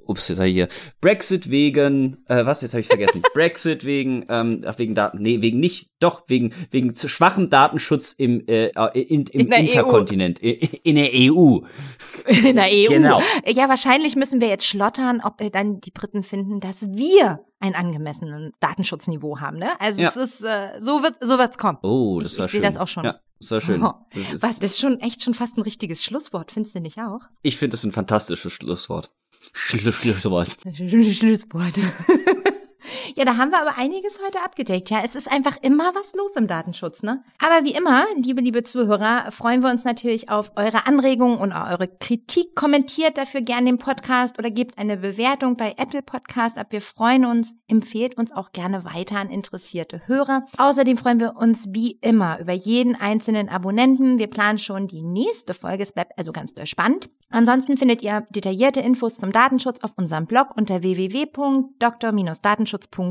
ups, 0.07 0.29
jetzt 0.29 0.39
ich 0.41 0.53
hier. 0.53 0.69
Brexit 1.01 1.51
wegen, 1.51 2.25
äh, 2.29 2.45
was, 2.47 2.63
jetzt 2.63 2.73
habe 2.73 2.81
ich 2.81 2.87
vergessen. 2.87 3.23
Brexit 3.35 3.85
wegen, 3.85 4.25
ähm, 4.29 4.63
ach, 4.67 4.79
wegen 4.79 4.95
Daten, 4.95 5.21
nee, 5.23 5.41
wegen 5.43 5.61
nicht, 5.61 5.91
doch, 6.01 6.23
wegen, 6.29 6.53
wegen 6.71 6.95
zu 6.95 7.09
schwachem 7.09 7.51
Datenschutz 7.51 8.13
im, 8.13 8.47
äh, 8.49 8.69
in, 8.99 9.27
im 9.27 9.41
In 9.47 9.53
EU. 9.53 9.57
Interkontinent, 9.57 10.43
i- 10.43 10.81
in 10.83 10.97
der 10.97 11.13
E 11.15 11.31
EU. 11.31 11.59
in 12.27 12.57
der 12.57 12.67
EU. 12.71 12.89
Genau. 12.89 13.23
Ja, 13.47 13.69
wahrscheinlich 13.69 14.17
müssen 14.17 14.41
wir 14.41 14.49
jetzt 14.49 14.67
schlottern, 14.67 15.21
ob 15.25 15.41
äh, 15.41 15.51
dann 15.51 15.81
die 15.81 15.91
Briten 15.91 16.23
finden, 16.23 16.61
dass 16.61 16.83
wir 16.93 17.41
ein 17.59 17.75
angemessenes 17.75 18.53
Datenschutzniveau 18.61 19.41
haben. 19.41 19.59
Ne? 19.59 19.69
Also 19.81 20.03
Ja. 20.03 20.09
es 20.11 20.17
ist 20.17 20.43
äh, 20.45 20.79
so 20.79 21.03
wird 21.03 21.17
so 21.21 21.39
wird's 21.39 21.57
kommen. 21.59 21.79
Oh, 21.83 22.21
das 22.21 22.33
Ich- 22.35 22.39
war 22.39 22.45
ich 22.47 22.51
schön. 22.53 22.63
das 22.63 22.77
auch 22.77 22.89
schon. 22.89 23.05
Ja, 23.05 23.19
das 23.41 23.51
war 23.51 23.61
schön. 23.63 23.83
Oh. 23.83 23.95
Das 24.13 24.33
ist, 24.35 24.43
Was, 24.43 24.59
das 24.59 24.71
ist 24.73 24.81
schon 24.81 25.01
echt 25.01 25.23
schon 25.23 25.33
fast 25.35 25.57
ein 25.57 25.63
richtiges 25.63 26.05
Schlusswort, 26.05 26.53
findest 26.53 26.75
du 26.75 26.81
nicht 26.81 26.99
auch? 26.99 27.21
ich 27.43 27.57
finde 27.57 27.73
das 27.73 27.85
ein 27.85 27.93
fantastisches 27.93 28.53
Schlusswort. 28.53 29.11
Schlu 29.53 29.93
Schlusswort. 29.93 30.49
Schlusswort. 30.75 31.75
Ja, 33.19 33.25
da 33.25 33.39
haben 33.39 33.51
wir 33.51 33.63
aber 33.63 33.79
einiges 33.79 34.21
heute 34.23 34.43
abgedeckt. 34.45 34.91
Ja, 34.91 35.01
es 35.03 35.17
ist 35.17 35.33
einfach 35.33 35.57
immer 35.63 35.95
was 35.95 36.15
los 36.15 36.37
im 36.37 36.49
Datenschutz, 36.49 37.03
ne? 37.03 37.25
Aber 37.39 37.65
wie 37.65 37.73
immer, 37.73 38.05
liebe, 38.15 38.43
liebe 38.43 38.63
Zuhörer, 38.63 39.33
freuen 39.33 39.63
wir 39.63 39.71
uns 39.71 39.85
natürlich 39.85 40.29
auf 40.29 40.53
eure 40.55 40.87
Anregungen 40.87 41.39
und 41.39 41.55
eure 41.55 41.89
Kritik. 41.89 42.55
Kommentiert 42.55 43.17
dafür 43.17 43.41
gerne 43.41 43.71
den 43.71 43.79
Podcast 43.79 44.39
oder 44.39 44.51
gebt 44.51 44.77
eine 44.77 44.99
Bewertung 44.99 45.57
bei 45.57 45.77
Apple 45.79 46.03
Podcast 46.03 46.59
ab. 46.59 46.67
Wir 46.69 46.83
freuen 46.83 47.25
uns, 47.25 47.55
empfehlt 47.69 48.19
uns 48.19 48.33
auch 48.33 48.53
gerne 48.53 48.85
weiter 48.85 49.17
an 49.17 49.31
interessierte 49.31 50.07
Hörer. 50.07 50.45
Außerdem 50.59 50.99
freuen 50.99 51.19
wir 51.19 51.37
uns 51.37 51.69
wie 51.71 51.93
immer 52.03 52.39
über 52.39 52.53
jeden 52.53 52.97
einzelnen 52.97 53.49
Abonnenten. 53.49 54.19
Wir 54.19 54.27
planen 54.27 54.59
schon 54.59 54.89
die 54.89 55.01
nächste 55.01 55.55
Folge. 55.55 55.85
Es 55.85 55.95
bleibt 55.95 56.19
also 56.19 56.33
ganz 56.33 56.53
spannend. 56.65 57.09
Ansonsten 57.31 57.79
findet 57.79 58.03
ihr 58.03 58.27
detaillierte 58.29 58.81
Infos 58.81 59.17
zum 59.17 59.33
Datenschutz 59.33 59.83
auf 59.83 59.93
unserem 59.97 60.27
Blog 60.27 60.55
unter 60.55 60.83
www.dr-datenschutz.de 60.83 63.06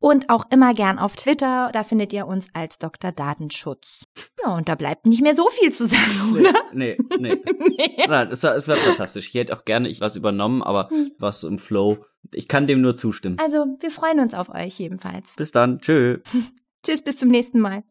und 0.00 0.30
auch 0.30 0.44
immer 0.50 0.74
gern 0.74 0.98
auf 0.98 1.16
Twitter. 1.16 1.70
Da 1.72 1.82
findet 1.82 2.12
ihr 2.12 2.26
uns 2.26 2.48
als 2.52 2.78
Dr. 2.78 3.12
Datenschutz. 3.12 4.00
Ja, 4.42 4.54
und 4.54 4.68
da 4.68 4.74
bleibt 4.74 5.06
nicht 5.06 5.22
mehr 5.22 5.34
so 5.34 5.48
viel 5.50 5.72
zu 5.72 5.86
sagen, 5.86 6.34
oder? 6.34 6.52
Nee, 6.72 6.96
nee, 7.18 7.36
nee. 7.76 8.04
Nein, 8.06 8.28
es 8.30 8.42
war, 8.42 8.54
es 8.54 8.68
war 8.68 8.76
fantastisch. 8.76 9.28
Ich 9.28 9.34
hätte 9.34 9.56
auch 9.56 9.64
gerne 9.64 9.88
ich 9.88 10.00
was 10.00 10.16
übernommen, 10.16 10.62
aber 10.62 10.88
was 11.18 11.40
so 11.40 11.48
im 11.48 11.58
Flow. 11.58 12.04
Ich 12.34 12.48
kann 12.48 12.66
dem 12.66 12.80
nur 12.80 12.94
zustimmen. 12.94 13.38
Also, 13.38 13.66
wir 13.80 13.90
freuen 13.90 14.20
uns 14.20 14.34
auf 14.34 14.48
euch 14.48 14.78
jedenfalls. 14.78 15.36
Bis 15.36 15.52
dann. 15.52 15.80
Tschö. 15.80 16.18
Tschüss, 16.84 17.02
bis 17.02 17.18
zum 17.18 17.28
nächsten 17.28 17.60
Mal. 17.60 17.82